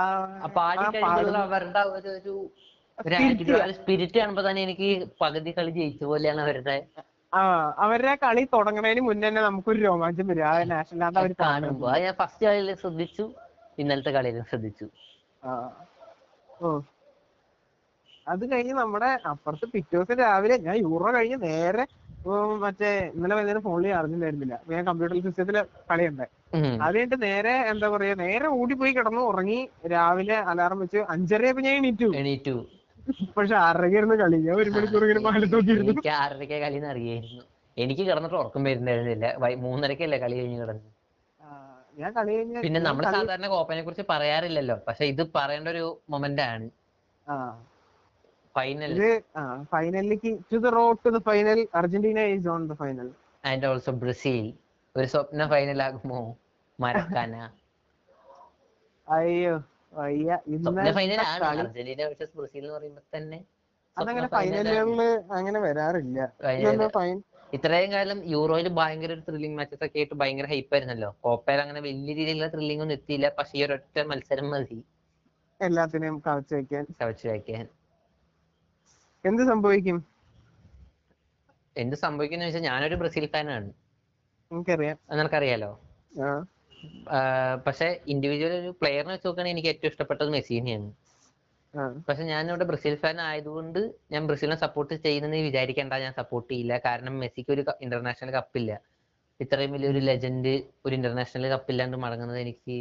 അവരുടെ 1.42 1.80
ആ 1.80 1.85
ഒരു 1.97 2.35
സ്പിരിറ്റ് 3.75 4.18
കാണുമ്പോ 4.18 4.42
തന്നെ 4.47 4.62
എനിക്ക് 4.62 4.88
പകുതി 5.21 5.52
കളി 5.59 5.71
ജയിച്ച 5.71 6.02
പോലെയാണ് 6.04 6.40
അവരുടെ. 6.40 6.76
ആ 7.33 7.40
അവരുടെ 7.78 8.14
കളി 8.16 8.42
തുടങ്ങുന്നതിന് 8.52 9.00
മുന്നേ 9.00 9.28
തന്നെ 9.28 9.42
നമുക്കൊരു 9.42 9.80
രോമാഞ്ചം 9.80 10.26
വരും. 10.28 10.44
ആ 10.44 10.52
നാഷണൽ 10.73 11.04
ആന്തം 11.04 11.21
അവർ 11.21 11.33
കാണുമ്പോ. 11.40 11.88
ഞാൻ 12.04 12.14
ഫസ്റ്റ് 12.14 12.47
കളിയിൽ 12.47 12.75
ശ്രദ്ധിച്ചു 12.75 13.25
ഇന്നലത്തെ 13.78 14.11
കളിയിലും 14.11 14.44
ശ്രദ്ധിച്ചു. 14.44 14.87
ആ. 15.42 15.52
ഓ. 16.61 16.68
അത് 18.26 18.52
കഴിഞ്ഞ് 18.52 18.75
നമ്മുടെ 18.75 19.09
അപ്പുറത്ത് 19.30 19.66
പിറ്റേ 19.73 19.94
ദിവസം 19.97 20.16
രാവിലെ 20.18 20.56
ഞാൻ 20.59 20.76
യൂറോ 20.76 21.09
കഴിഞ്ഞ് 21.14 21.38
നേരെ 21.42 21.85
മറ്റേ 22.59 23.12
ഇന്നലെ 23.14 23.35
വൈകുന്നേരം 23.35 23.61
ഫോണിൽ 23.61 23.88
അറിഞ്ഞിട്ടുണ്ടായിരുന്നില്ല 23.88 24.54
അപ്പൊ 24.54 24.75
ഞാൻ 24.75 24.87
കമ്പ്യൂട്ടർ 24.87 25.23
സിസ്റ്റത്തിൽ 25.23 25.62
കളിയുണ്ട്. 25.90 26.23
അത് 26.83 26.95
കഴിഞ്ഞിട്ട് 26.95 27.23
നേരെ 27.23 27.50
എന്താ 27.50 27.88
പറയാ 27.88 28.14
നേരെ 28.14 28.49
ഓടിപ്പോയി 28.49 28.93
കിടന്നു 28.93 29.21
ഉറങ്ങി 29.21 29.69
രാവിലെ 29.87 30.35
അലാറം 30.35 30.81
വെച്ച് 30.81 30.97
അഞ്ചരയപ്പോ 31.09 31.62
ഞാൻ 31.62 31.75
എണീറ്റു. 31.76 32.12
എണീറ്റു. 32.16 32.66
പക്ഷെ 33.37 33.54
ആറരയ്ക്കായിരുന്നു 33.57 34.14
കളി. 34.14 34.37
ഞാൻ 34.37 34.57
ഒരു 34.57 34.71
മണിക്കൂർ 34.71 35.02
ഇങ്ങനെ 35.02 35.21
മാറ്റി 35.21 35.47
നോക്കിയിരുന്നു. 35.47 35.93
എനിക്ക് 35.93 36.09
ആറരയ്ക്ക് 36.09 36.54
കളി 36.54 36.78
അറിയായിരുന്നു. 36.78 37.43
എനിക്ക് 37.76 38.02
കിടന്നിട്ട് 38.02 38.37
ഉറക്കം 38.37 38.64
വരുന്നുണ്ടായിരുന്നില്ല 38.64 39.35
വൈ- 39.38 39.57
മൂന്നരക്കല്ലേ 39.57 40.19
കളി 40.19 40.38
കഴിഞ്ഞ് 40.38 40.61
കിടന്നു 40.61 40.90
ഞാൻ 41.99 42.12
കളി 42.12 42.37
കഴിഞ്ഞ 42.37 42.61
പിന്നെ 42.61 42.81
നമ്മൾ 42.81 43.05
സാധാരണ 43.05 43.49
കോപ്പനെ 43.49 43.83
കുറിച്ച് 43.83 44.03
പറയാറില്ലല്ലോ. 44.11 44.77
പക്ഷെ 44.88 45.05
ഇത് 45.05 45.31
പറയേണ്ട 45.35 45.68
ഒരു 45.68 46.01
മൊമെന്റ് 46.11 46.42
ആണ്. 46.42 46.70
ആ, 47.29 47.35
ഫൈനൽ 48.57 48.93
ഫൈനലിലേക്ക് 49.73 50.33
to 50.53 50.59
the 50.67 50.71
road 50.79 50.99
to 51.05 51.11
the 51.17 51.21
final 51.29 51.61
Argentina 51.81 52.21
is 52.35 52.49
on 52.55 52.62
the 52.71 52.77
final 52.83 53.09
and 53.45 53.67
also 53.71 53.93
Brazil 54.05 54.47
ഒരു 54.97 55.07
സ്വപ്ന 55.12 55.47
ഫൈനൽ 55.53 55.81
ആകുമോ? 55.87 56.21
മരക്കാന 56.79 57.35
അയ്യോ 59.09 59.55
അയ്യ 60.05 60.31
അർജന്റീന 61.62 62.01
വേഴ്സസ് 62.09 62.35
ബ്രസീൽ 62.38 62.62
എന്ന് 62.64 62.77
പറയുമ്പോൾ 62.77 63.05
തന്നെ 63.17 63.40
അതങ്ങനെ 63.97 64.29
ഫൈനലുകളിൽ 64.37 65.01
അങ്ങനെ 65.38 65.59
വരാറില്ല. 65.67 66.21
ഇത്രയും 67.57 67.90
കാലം 67.95 68.19
യൂറോയിൽ 68.33 68.69
ഭയങ്കര 68.79 69.11
ഒരു 69.17 69.23
ത്രില്ലിംഗ് 69.27 69.57
മാച്ചസ് 69.59 69.85
ഒക്കെ 69.87 69.99
ആയിട്ട് 70.01 70.17
ഭയങ്കര 70.23 70.47
ഹൈപ്പ് 70.53 70.73
ആയിരുന്നല്ലോ. 70.75 71.11
കോപ്പയിൽ 71.25 71.61
അങ്ങനെ 71.64 71.81
വലിയ 71.87 72.12
രീതിയിലുള്ള 72.19 72.49
ത്രില്ലിംഗ് 72.55 72.83
ഒന്നും 72.85 72.97
എത്തിയില്ല. 72.99 73.29
പക്ഷെ 73.38 73.55
ഈ 73.59 73.62
ഒരൊറ്റ 73.67 73.99
മത്സരം 74.11 74.49
മതി. 74.55 74.79
എല്ലാത്തിനെയും 75.61 76.17
കവച്ച് 76.27 76.55
വെക്കാൻ. 76.59 76.85
കവച്ചു 77.03 77.27
വയ്ക്കാൻ 77.33 77.64
എന്ത് 79.29 79.43
സംഭവിക്കും? 79.51 79.99
എന്ത് 81.83 81.97
സംഭവിക്കും 82.03 82.37
എന്ന് 82.37 82.47
വെച്ചാൽ 82.49 82.65
ഞാനൊരു 82.71 82.97
ബ്രസീൽ 83.01 83.27
ഫാനാണ്. 83.35 83.69
എനിക്കറിയാം. 84.51 84.97
നിനക്കറിയാലോ? 85.19 85.71
പക്ഷെ 87.67 87.89
ഇൻഡിവിജ്വൽ 88.13 88.53
ഒരു 88.61 88.71
പ്ലെയറിനെ 88.81 89.13
വെച്ച് 89.15 89.27
നോക്കുകയാണെങ്കിൽ 89.27 89.57
എനിക്ക് 89.57 89.71
ഏറ്റവും 89.73 89.93
ഇഷ്ടപ്പെട്ടത് 89.93 90.31
മെസ്സിനെയാണ് 90.35 90.89
പക്ഷെ 92.07 92.25
ഞാൻ 92.33 92.43
ഇവിടെ 92.51 92.67
ബ്രസീൽ 92.71 92.97
ഫാൻ 93.03 93.17
ആയതുകൊണ്ട് 93.29 93.79
ഞാൻ 94.13 94.23
ബ്രസീലിനെ 94.29 94.59
സപ്പോർട്ട് 94.65 94.95
ചെയ്യുന്നെന്ന് 95.05 95.39
വിചാരിക്കേണ്ട 95.47 95.95
ഞാൻ 96.05 96.13
സപ്പോർട്ട് 96.19 96.49
ചെയ്യില്ല. 96.51 96.75
കാരണം 96.85 97.15
മെസ്സിക്ക് 97.23 97.51
ഒരു 97.55 97.63
ഇന്റർനാഷണൽ 97.87 98.31
കപ്പില്ല 98.39 98.73
ഇത്രയും 99.41 99.73
വലിയൊരു 99.77 100.03
ലെജൻഡ് 100.11 100.53
ഒരു 100.87 100.95
ഇന്റർനാഷണൽ 100.99 101.47
കപ്പില്ലാണ്ട് 101.55 101.97
മടങ്ങുന്നത് 102.05 102.41
എനിക്ക് 102.45 102.77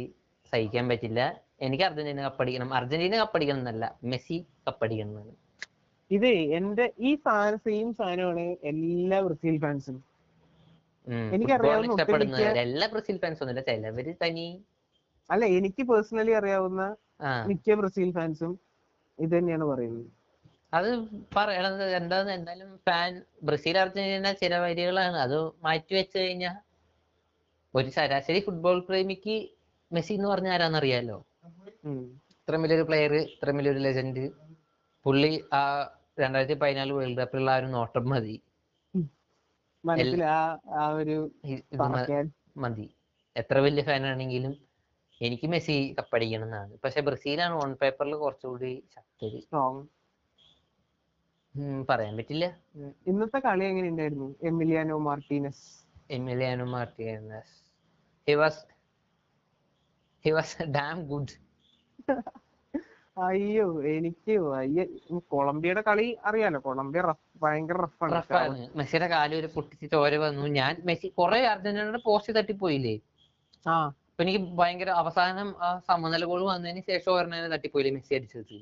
സഹിക്കാൻ 0.52 0.84
പറ്റില്ല. 0.92 1.20
എനിക്ക് 1.66 1.84
അർജന്റീന 1.88 2.22
കപ്പടിക്കണം 2.28 2.70
അർജന്റീന 2.80 3.16
കപ്പടിക്കണം 3.22 3.62
എന്നല്ല 3.62 3.84
മെസ്സി 4.12 4.38
കപ്പടിക്കണം 4.68 5.10
എന്നാണ്. 5.10 5.34
ഇത് 6.10 6.28
എന്റെ 6.58 6.86
ഈ 7.08 7.10
സാധനം 7.24 7.60
സെയിം 7.66 7.88
സാധനമാണ് 7.98 8.44
എല്ലാ 8.70 9.18
ബ്രസീൽ 9.26 9.56
ഫാൻസും. 9.64 9.96
എനിക്കറിയാവുന്ന 11.34 11.92
അല്ല 15.30 15.44
എനിക്ക് 15.58 15.82
പേഴ്സണലി 15.90 16.32
അറിയാവുന്ന 16.40 16.82
മിക്ക 17.50 17.74
ബ്രസീൽ 17.80 18.10
ഫാൻസും 18.16 18.52
ഇത് 19.18 19.32
തന്നെയാണ് 19.36 19.64
പറയുന്നത്. 19.64 20.08
അത് 20.72 20.88
പറയണത് 21.36 21.84
എന്താന്ന് 21.98 22.32
എന്തായാലും 22.38 22.70
ഫാൻ 22.86 23.10
ബ്രസീൽ 23.48 23.76
അർജന്റീന 23.82 24.32
ചില 24.42 24.54
വരികളാണ്. 24.64 25.16
അത് 25.26 25.36
മാറ്റി 25.66 25.94
വെച്ച് 25.98 26.16
കഴിഞ്ഞാൽ 26.18 26.56
ഒരു 27.74 27.88
ശരാശരി 27.96 28.40
ഫുട്ബോൾ 28.46 28.78
പ്രേമിക്ക് 28.88 29.36
മെസ്സി 29.90 30.12
എന്ന് 30.14 30.28
പറഞ്ഞ 30.28 30.48
ആരാന്നറിയാലോ. 30.54 31.18
ഇത്രയും 32.34 32.62
വലിയൊരു 32.64 32.86
പ്ലെയർ 32.88 33.12
ഇത്രയും 33.34 33.58
വലിയൊരു 33.60 33.82
ലെജൻഡ് 33.86 34.24
പുള്ളി 35.04 35.44
ആ 35.52 35.62
രണ്ടായിരത്തി 36.20 36.60
പതിനാല് 36.60 36.92
വേൾഡ് 36.92 37.18
കപ്പിലുള്ള 37.18 37.50
ആ 37.50 37.56
ഒരു 37.56 37.66
നോട്ടം 37.66 38.08
മതി. 38.08 38.42
മതി. 42.56 42.86
എത്ര 43.36 43.58
വലിയ 43.58 43.82
ഫാൻ 43.82 44.06
ആണെങ്കിലും 44.06 44.52
എനിക്ക് 45.20 45.46
മെസ്സി 45.46 45.94
കപ്പടിക്കണം 45.98 46.44
എന്നാണ്. 46.44 46.78
പക്ഷെ 46.84 47.00
ബ്രസീലാണ് 47.00 47.54
ഓൺ 47.54 47.74
പേപ്പറിൽ 47.74 48.14
കുറച്ചുകൂടി 48.14 48.84
ശക്തി 48.94 49.48
പറയാൻ 51.90 52.16
പറ്റില്ല. 52.16 52.44
ഇന്നത്തെ 53.06 53.38
കളി 53.38 53.64
എങ്ങനെ 53.64 53.88
ഉണ്ടായിരുന്നു 53.88 54.34
Emiliano 54.42 54.98
Martinez. 54.98 55.64
Emiliano 56.10 56.64
Martinez. 56.64 57.50
He 58.28 58.34
was 58.34 58.62
he 60.24 60.30
was 60.30 60.62
damn 60.62 61.08
good. 61.12 61.30
അയ്യോ 63.16 63.64
എനിക്ക് 63.92 64.34
വയ്യ. 64.44 64.84
കൊളംബിയയുടെ 65.32 65.82
കളി 65.88 66.06
അറിയാലോ. 66.28 66.58
കൊളംബിയ 66.64 67.00
റഫ് 67.08 67.22
ഭയങ്കര 67.42 67.76
റഫാണ് 67.84 68.12
റഫാണ് 68.16 68.62
മെസ്സിയുടെ 68.78 69.08
കാൽ 69.12 69.34
ഒരു 69.36 69.48
പൊട്ടിച്ച് 69.54 69.86
ചോര 69.92 70.14
വന്നു. 70.24 70.46
ഞാൻ 70.58 70.72
മെസ്സി 70.88 71.08
കുറെ 71.18 71.40
അർജന്റീനയുടെ 71.52 72.00
പോസ്റ്റ് 72.06 72.32
തട്ടിപ്പോയില്ലേ 72.38 72.94
ആ. 73.66 73.76
അപ്പൊ 74.08 74.22
എനിക്ക് 74.24 74.40
ഭയങ്കര 74.58 74.90
അവസാനം 75.02 75.48
ആ 75.60 75.80
സമനില 75.86 76.24
ഗോൾ 76.30 76.42
വന്നതിന് 76.48 76.82
ശേഷം 76.88 77.10
ഒരെണ്ണം 77.14 77.52
തട്ടിപ്പോയില്ലേ 77.54 77.92
മെസ്സി 77.96 78.12
അടിച്ചത്. 78.18 78.56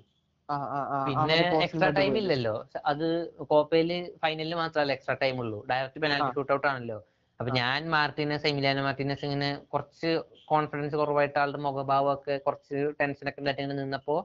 ആ 0.48 0.56
ആ 0.70 0.80
ആ. 0.90 0.98
പിന്നെ 1.08 1.36
എക്സ്ട്രാ 1.66 1.88
ടൈം 1.98 2.14
ഇല്ലല്ലോ. 2.20 2.54
അത് 2.92 3.06
കോപ്പയിൽ 3.50 3.90
ഫൈനലിൽ 4.22 4.54
മാത്രമല്ല 4.62 4.92
എക്സ്ട്രാ 4.96 5.16
ടൈം 5.22 5.36
ഉള്ളൂ. 5.44 5.58
Direct 5.70 6.02
penalty. 6.04 6.30
ഷൂട്ട് 6.36 6.52
ഔട്ട് 6.56 6.68
ആണല്ലോ. 6.70 6.98
അപ്പൊ 7.40 7.50
ഞാൻ 7.58 7.80
മാർട്ടിനസ് 7.90 8.46
എമിലിയാനോ 8.50 8.82
മാർട്ടിനസ് 8.86 9.24
ഇങ്ങനെ 9.28 9.48
കുറച്ച് 9.72 10.10
കോൺഫിഡൻസ് 10.50 10.96
കുറവായിട്ട് 11.00 11.38
ആളുടെ 11.38 11.60
മുഖഭാവം 11.64 12.10
ഒക്കെ 12.12 12.34
കുറച്ച് 12.46 12.78
ടെൻഷൻ 13.00 13.28
ഒക്കെ 13.30 13.40
ഉണ്ടായിട്ട് 13.42 13.76
നിന്നപ്പോ 13.80 14.16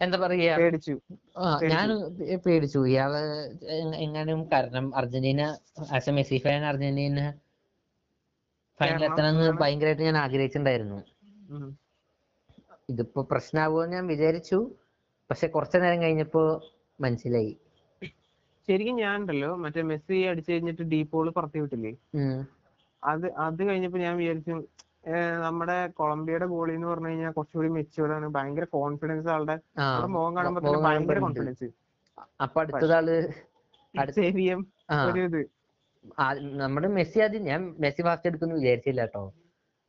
എന്താ 0.00 0.16
പറയാ? 0.18 0.52
പേടിച്ചു. 0.60 0.94
ഞാൻ 1.72 1.88
പേടിച്ചു. 2.46 2.80
ഇയാൾ 2.92 3.12
എങ്ങനെയും 3.74 4.02
എങ്ങാനും 4.06 4.40
കാരണം 4.52 4.86
Argentina 4.96 5.42
as 5.96 6.10
a 6.10 6.14
Messi 6.18 6.38
fan 6.44 6.64
Argentina 6.64 7.20
final 8.80 9.02
എത്തണമെന്ന്. 9.04 9.48
ഭയങ്കരമായിട്ട് 9.62 10.02
ഞാൻ 10.02 10.18
ആഗ്രഹിച്ചിട്ടുണ്ടായിരുന്നു. 10.18 10.98
ഇതിപ്പോ 12.88 13.20
പ്രശ്നമാകുമെന്ന് 13.30 13.96
ഞാൻ 13.96 14.06
വിചാരിച്ചു. 14.06 14.58
പക്ഷെ 15.30 15.46
കുറച്ചു 15.46 15.78
നേരം 15.78 16.02
കഴിഞ്ഞപ്പോ 16.02 16.42
മനസ്സിലായി. 16.98 17.52
ശരിക്കും 18.68 18.96
ഞാൻ 18.96 19.14
ഉണ്ടല്ലോ 19.20 19.50
മറ്റേ 19.56 19.82
മെസ്സി 19.82 20.16
അടിച്ചു 20.30 20.50
കഴിഞ്ഞിട്ട് 20.52 20.84
ഡീപ്പോൾ 20.92 21.26
പുറത്തു 21.30 21.58
വിട്ടില്ലേ? 21.58 21.92
അത് 23.02 23.26
അത് 23.46 23.60
കഴിഞ്ഞപ്പോ 23.68 23.98
ഞാൻ 23.98 24.14
വിചാരിച്ചു 24.16 24.54
നമ്മുടെ 25.44 25.76
കൊളംബിയയുടെ 25.98 26.46
ഗോളി 26.46 26.72
എന്ന് 26.74 26.86
പറഞ്ഞു 26.86 27.08
കഴിഞ്ഞാൽ 27.08 27.32
കുറച്ചുകൂടി 27.32 27.68
മെച്ചുവേർഡ് 27.68 28.14
ആണ്. 28.14 28.26
ഭയങ്കര 28.28 28.64
കോൺഫിഡൻസ് 28.76 29.28
ആളുടെ 29.34 29.56
മുഖം 30.14 30.32
കാണുമ്പോൾ 30.36 30.60
തന്നെ 30.66 30.80
ഭയങ്കര 30.88 31.18
കോൺഫിഡൻസ് 31.26 31.68
അപ്പൊ 32.44 32.60
ഒരു 35.08 35.20
ഇത്. 35.28 35.40
നമ്മുടെ 36.62 36.88
മെസ്സി 36.96 37.18
ആദ്യം 37.20 37.44
ഞാൻ 37.50 37.60
മെസ്സി 37.84 38.02
ഫസ്റ്റ് 38.02 38.28
എടുക്കുന്നു 38.28 38.54
വിചാരിച്ചില്ല 38.54 39.00
കേട്ടോ 39.06 39.22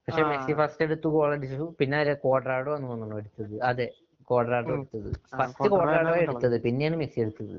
പക്ഷെ 0.08 0.24
മെസ്സി 0.32 0.54
ഫസ്റ്റ് 0.60 0.84
എടുത്ത് 0.86 1.08
ഗോൾ 1.15 1.30
അടിച്ചു. 1.34 1.65
പിന്നെ 1.80 1.95
ആരാ 1.97 2.13
ക്വാഡ്രാഡോ 2.24 2.71
എന്ന് 2.76 2.88
തോന്നുന്നു 2.89 3.15
എടുത്തത്. 3.21 3.54
അതെ 3.69 3.88
കോഡ്രാഡോ. 4.30 4.74
എടുത്തത്. 4.78 5.10
ഫസ്റ്റ് 5.39 5.69
കോഡ്രാഡോ 5.74 6.15
എടുത്തത്. 6.26 6.56
പിന്നെയാണ് 6.65 6.97
മെസ്സി 7.02 7.21
എടുത്തത്. 7.21 7.58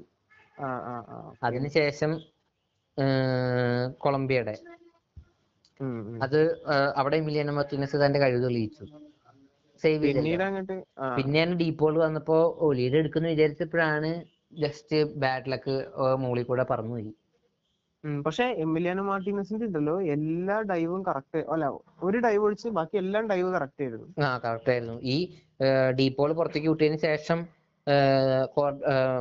അതിനുശേഷം 1.42 2.10
കൊളംബിയയുടെ. 4.04 4.54
അത് 6.22 6.40
അവിടെ 6.96 7.16
എമിലിയാനോ 7.16 7.52
മാർട്ടിനസ് 7.52 7.96
തന്റെ 8.04 8.18
കഴിവ് 8.18 8.42
തെളിയിച്ചു. 8.44 8.84
സേവ് 9.82 10.10
ആ. 10.98 11.06
പിന്നെയാണ് 11.16 11.54
ഡീപ്പ് 11.54 11.80
ബോൾ 11.82 11.94
വന്നപ്പോ 11.98 12.36
ഒലിയുടെ 12.60 12.98
എടുക്കുന്ന 12.98 13.28
വിചാരിച്ചപ്പോഴാണ് 13.28 14.10
ജസ്റ്റ് 14.58 14.98
ബാഡ് 15.16 15.50
ലക്ക് 15.52 15.74
മുകളിൽ 16.16 16.44
കൂടെ 16.44 16.64
പറന്നുപോയി 16.70 17.04
പോയി. 17.04 17.14
പക്ഷെ 18.24 18.44
എമിലിയാനോ 18.62 19.02
മാർട്ടിനസിന്റെ 19.02 19.66
ഉണ്ടല്ലോ 19.66 19.94
എല്ലാ 20.14 20.56
ഡൈവും 20.70 21.00
കറക്റ്റ് 21.06 21.40
അല്ല 21.52 21.64
ഒരു 22.02 22.18
ഡൈവ് 22.18 22.42
ഒഴിച്ച് 22.42 22.68
ബാക്കി 22.68 22.96
എല്ലാം 22.96 23.26
ഡൈവ് 23.26 23.50
കറക്റ്റ് 23.52 23.82
ആയിരുന്നു. 23.82 24.08
ആ 24.24 24.30
കറക്റ്റ് 24.38 24.70
ആയിരുന്നു. 24.70 24.96
ഈ 25.04 25.16
ഡീപ്പ് 25.98 26.18
ബോൾ 26.18 26.32
പുറത്തേക്ക് 26.32 26.68
വിട്ടതിന് 26.68 26.98
ശേഷം 26.98 27.40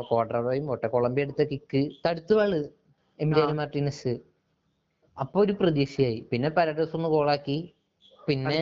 ക്വാഡ്രോയും 0.08 0.66
ഒട്ട 0.72 0.86
കൊളംബിയ 0.86 1.26
എടുത്ത 1.28 1.44
കിക്ക് 1.52 1.82
തടുത്തു 2.06 2.34
വാൾ 2.34 2.54
എമിലിയാനോ 3.20 3.54
മാർട്ടിനസ് 3.54 4.14
അപ്പൊ 5.18 5.38
ഒരു 5.44 5.54
പ്രതീക്ഷയായി. 5.60 6.20
പിന്നെ 6.32 6.50
പാരഡോസ് 6.58 6.96
ഒന്ന് 6.98 7.10
ഗോളാക്കി 7.16 7.58
പിന്നെ 8.20 8.56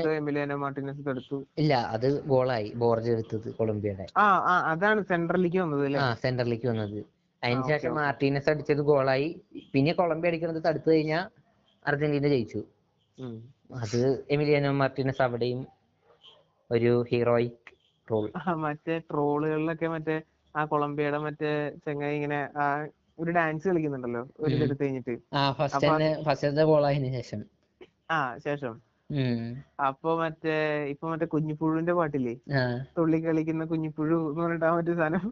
ഇല്ല 1.61 1.73
അത് 1.95 2.07
ഗോളായി 2.31 2.67
ബോർജ് 2.81 3.09
എടുത്തത് 3.15 3.47
കൊളംബിയയുടെ. 3.57 4.05
അതാണ് 4.71 5.01
സെൻട്രലിലേക്ക് 5.09 5.59
വന്നത് 5.63 5.97
ആ 6.03 6.07
സെൻട്രലിലേക്ക് 6.23 6.67
വന്നത്. 6.71 6.99
അതിന് 7.43 7.59
ആ, 7.59 7.67
ശേഷം 7.67 7.89
okay. 7.89 7.97
മാർട്ടീനസ് 7.99 8.49
അടിച്ചത് 8.51 8.81
ഗോളായി 8.89 9.27
പിന്നെ 9.73 9.91
കൊളംബിയ 9.99 10.29
അടിക്കുന്നത് 10.31 10.61
തടുത്തു 10.65 10.89
കഴിഞ്ഞാൽ 10.89 11.25
അർജന്റീന 11.85 12.27
ജയിച്ചു. 12.33 12.61
അത് 13.83 13.99
എമിലിയാനോ 14.31 14.71
മാർട്ടിനസ് 14.81 15.21
അവിടെയും 15.21 15.59
ഒരു 16.69 16.91
ഹീറോയിക് 17.09 17.69
റോൾ 18.07 18.25
മറ്റേ 18.63 18.95
ട്രോളുകളിലൊക്കെ 19.09 19.87
മറ്റേ 19.95 20.15
ആ 20.55 20.63
കൊളംബിയയുടെ 20.65 21.19
മറ്റേ 21.25 21.51
ചെങ്ങായി 21.85 22.15
ഇങ്ങനെ 22.15 22.39
ഒരു 23.19 23.31
ഡാൻസ് 23.31 23.67
കളിക്കുന്നുണ്ടല്ലോ 23.67 24.27
ഒരു 24.39 24.55
ഉം. 24.55 24.57
ഇതെടുത്ത് 24.57 24.83
കഴിഞ്ഞിട്ട്. 24.83 25.15
ശേഷം. 27.11 27.41
ആ 28.11 28.37
ശേഷം. 28.37 28.75
അപ്പൊ 29.79 30.19
മറ്റേ 30.19 30.55
ഇപ്പൊ 30.83 31.09
മറ്റേ 31.09 31.25
കുഞ്ഞിപ്പുഴുവിന്റെ 31.25 31.93
പാട്ടില്ലേ? 31.93 32.33
തുള്ളി 32.97 33.25
കളിക്കുന്ന 33.25 33.65
കുഞ്ഞിപ്പുഴു 33.65 34.29
എന്ന് 34.29 34.43
പറഞ്ഞിട്ട് 34.43 34.65
ആ 34.65 34.75
മറ്റേ 34.75 34.95
സാധനം 34.95 35.25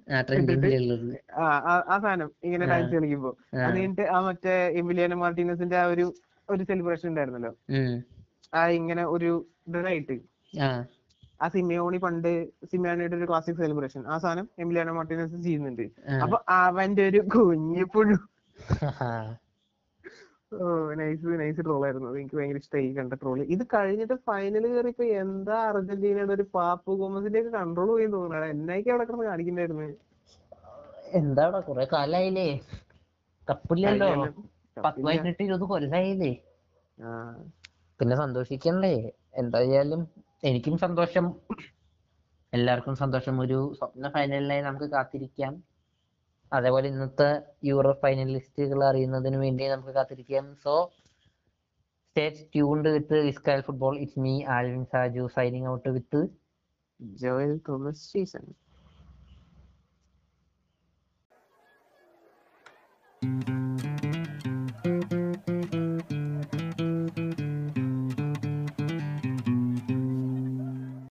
ആ 1.90 2.00
സാധനം 2.00 2.32
ഇങ്ങനെ. 2.44 2.66
ഡാൻസ് 2.66 2.96
കളിക്കുമ്പോ. 2.96 3.32
അത് 3.66 3.78
കഴിഞ്ഞിട്ട് 3.78 4.02
ആ 4.02 4.22
മറ്റേ 4.22 4.68
എമിലിയാനോ 4.78 5.16
മാർട്ടിനസിന്റെ 5.16 5.78
ആ 5.78 5.86
ഒരു 5.86 6.06
ഒരു 6.50 6.64
സെലിബ്രേഷൻ 6.64 7.10
ഉണ്ടായിരുന്നല്ലോ. 7.10 7.52
ആ 8.54 8.68
ഇങ്ങനെ 8.68 9.06
ഒരു 9.08 9.32
ഇതായിട്ട്. 9.68 10.18
ആ 11.40 11.48
സിമിയോണി 11.54 11.98
പണ്ട് 12.04 12.30
സിമിയോണിയുടെ 12.72 13.16
ഒരു 13.20 13.28
ക്ലാസിക് 13.30 13.60
സെലിബ്രേഷൻ 13.62 14.02
ആ 14.14 14.16
സാധനം 14.24 14.46
എമിലിയാനോ 14.64 14.94
മാർട്ടിനെസ് 14.98 15.44
ചെയ്യുന്നുണ്ട്. 15.46 15.86
അപ്പൊ 16.24 16.38
അവന്റെ 16.62 17.04
ഒരു 17.12 17.22
കുഞ്ഞിപ്പുഴു 17.36 18.16
പുള്ളു 18.16 18.18
ഓ 20.56 20.66
നൈസ് 21.00 21.40
നൈസ് 21.42 21.62
ട്രോൾ 21.66 21.82
ആയിരുന്നു. 21.88 22.10
എനിക്ക് 22.20 22.36
ഭയങ്കര 22.38 22.60
ഇഷ്ടമായി 22.64 22.90
കണ്ട 22.98 23.14
ട്രോൾ 23.22 23.40
ഇത് 23.56 23.64
കഴിഞ്ഞിട്ട് 23.74 24.16
ഫൈനൽ 24.28 24.66
കയറിയപ്പോ 24.74 25.06
എന്താ 25.24 25.58
അർജന്റീനയുടെ 25.72 26.34
ഒരു 26.38 26.46
പാപ്പു 26.56 26.92
ഗോമസിന്റെ 27.02 27.40
ഒക്കെ 27.42 27.52
കൺട്രോൾ 27.58 27.90
പോയി 27.94 28.08
തോന്നുന്നു. 28.16 28.48
എന്നൊക്കെ 28.54 28.92
അവിടെ 28.94 29.06
കിടന്ന് 29.10 29.26
കാണിക്കണ്ടായിരുന്നു 29.32 29.88
എന്താടാ 31.20 31.60
കൊറേ 31.68 31.84
കാലായില്ലേ? 31.94 32.48
കപ്പില്ലല്ലോ. 33.48 34.10
പത്ത്. 34.78 35.02
പതിനെട്ട് 35.08 35.42
ഇരുപത് 35.48 35.66
കൊല്ലായില്ലേ? 35.72 36.32
പിന്നെ 38.00 38.16
സന്തോഷിക്കണ്ടേ 38.24 38.94
എന്തായാലും 39.42 40.02
എനിക്കും 40.44 40.78
സന്തോഷം. 40.78 41.36
എല്ലാവർക്കും 42.54 42.96
സന്തോഷം. 42.96 43.40
ഒരു 43.40 43.74
സ്വപ്ന 43.78 44.10
ഫൈനലിനായി 44.10 44.62
നമുക്ക് 44.62 44.86
കാത്തിരിക്കാം. 44.86 45.64
അതേപോലെ 46.54 46.90
ഇന്നത്തെ 46.90 47.42
യൂറോ 47.64 47.92
ഫൈനലിസ്റ്റുകൾ 48.04 48.84
അറിയുന്നതിന് 48.84 49.36
വേണ്ടി 49.36 49.68
നമുക്ക് 49.68 49.90
കാത്തിരിക്കാം. 49.90 50.56
So 50.64 50.92
stay 52.10 52.50
tuned 52.56 52.90
with 52.90 53.18
ഇസ്കാൽ 53.18 53.62
football 53.62 54.00
it's 54.00 54.20
me 54.20 54.44
Alvin 54.46 54.86
Saju 54.86 55.28
signing 55.36 55.68
out 55.68 55.90
with 55.90 56.28
Joel 57.02 57.58
Thomas 57.70 58.12
season 58.12 58.46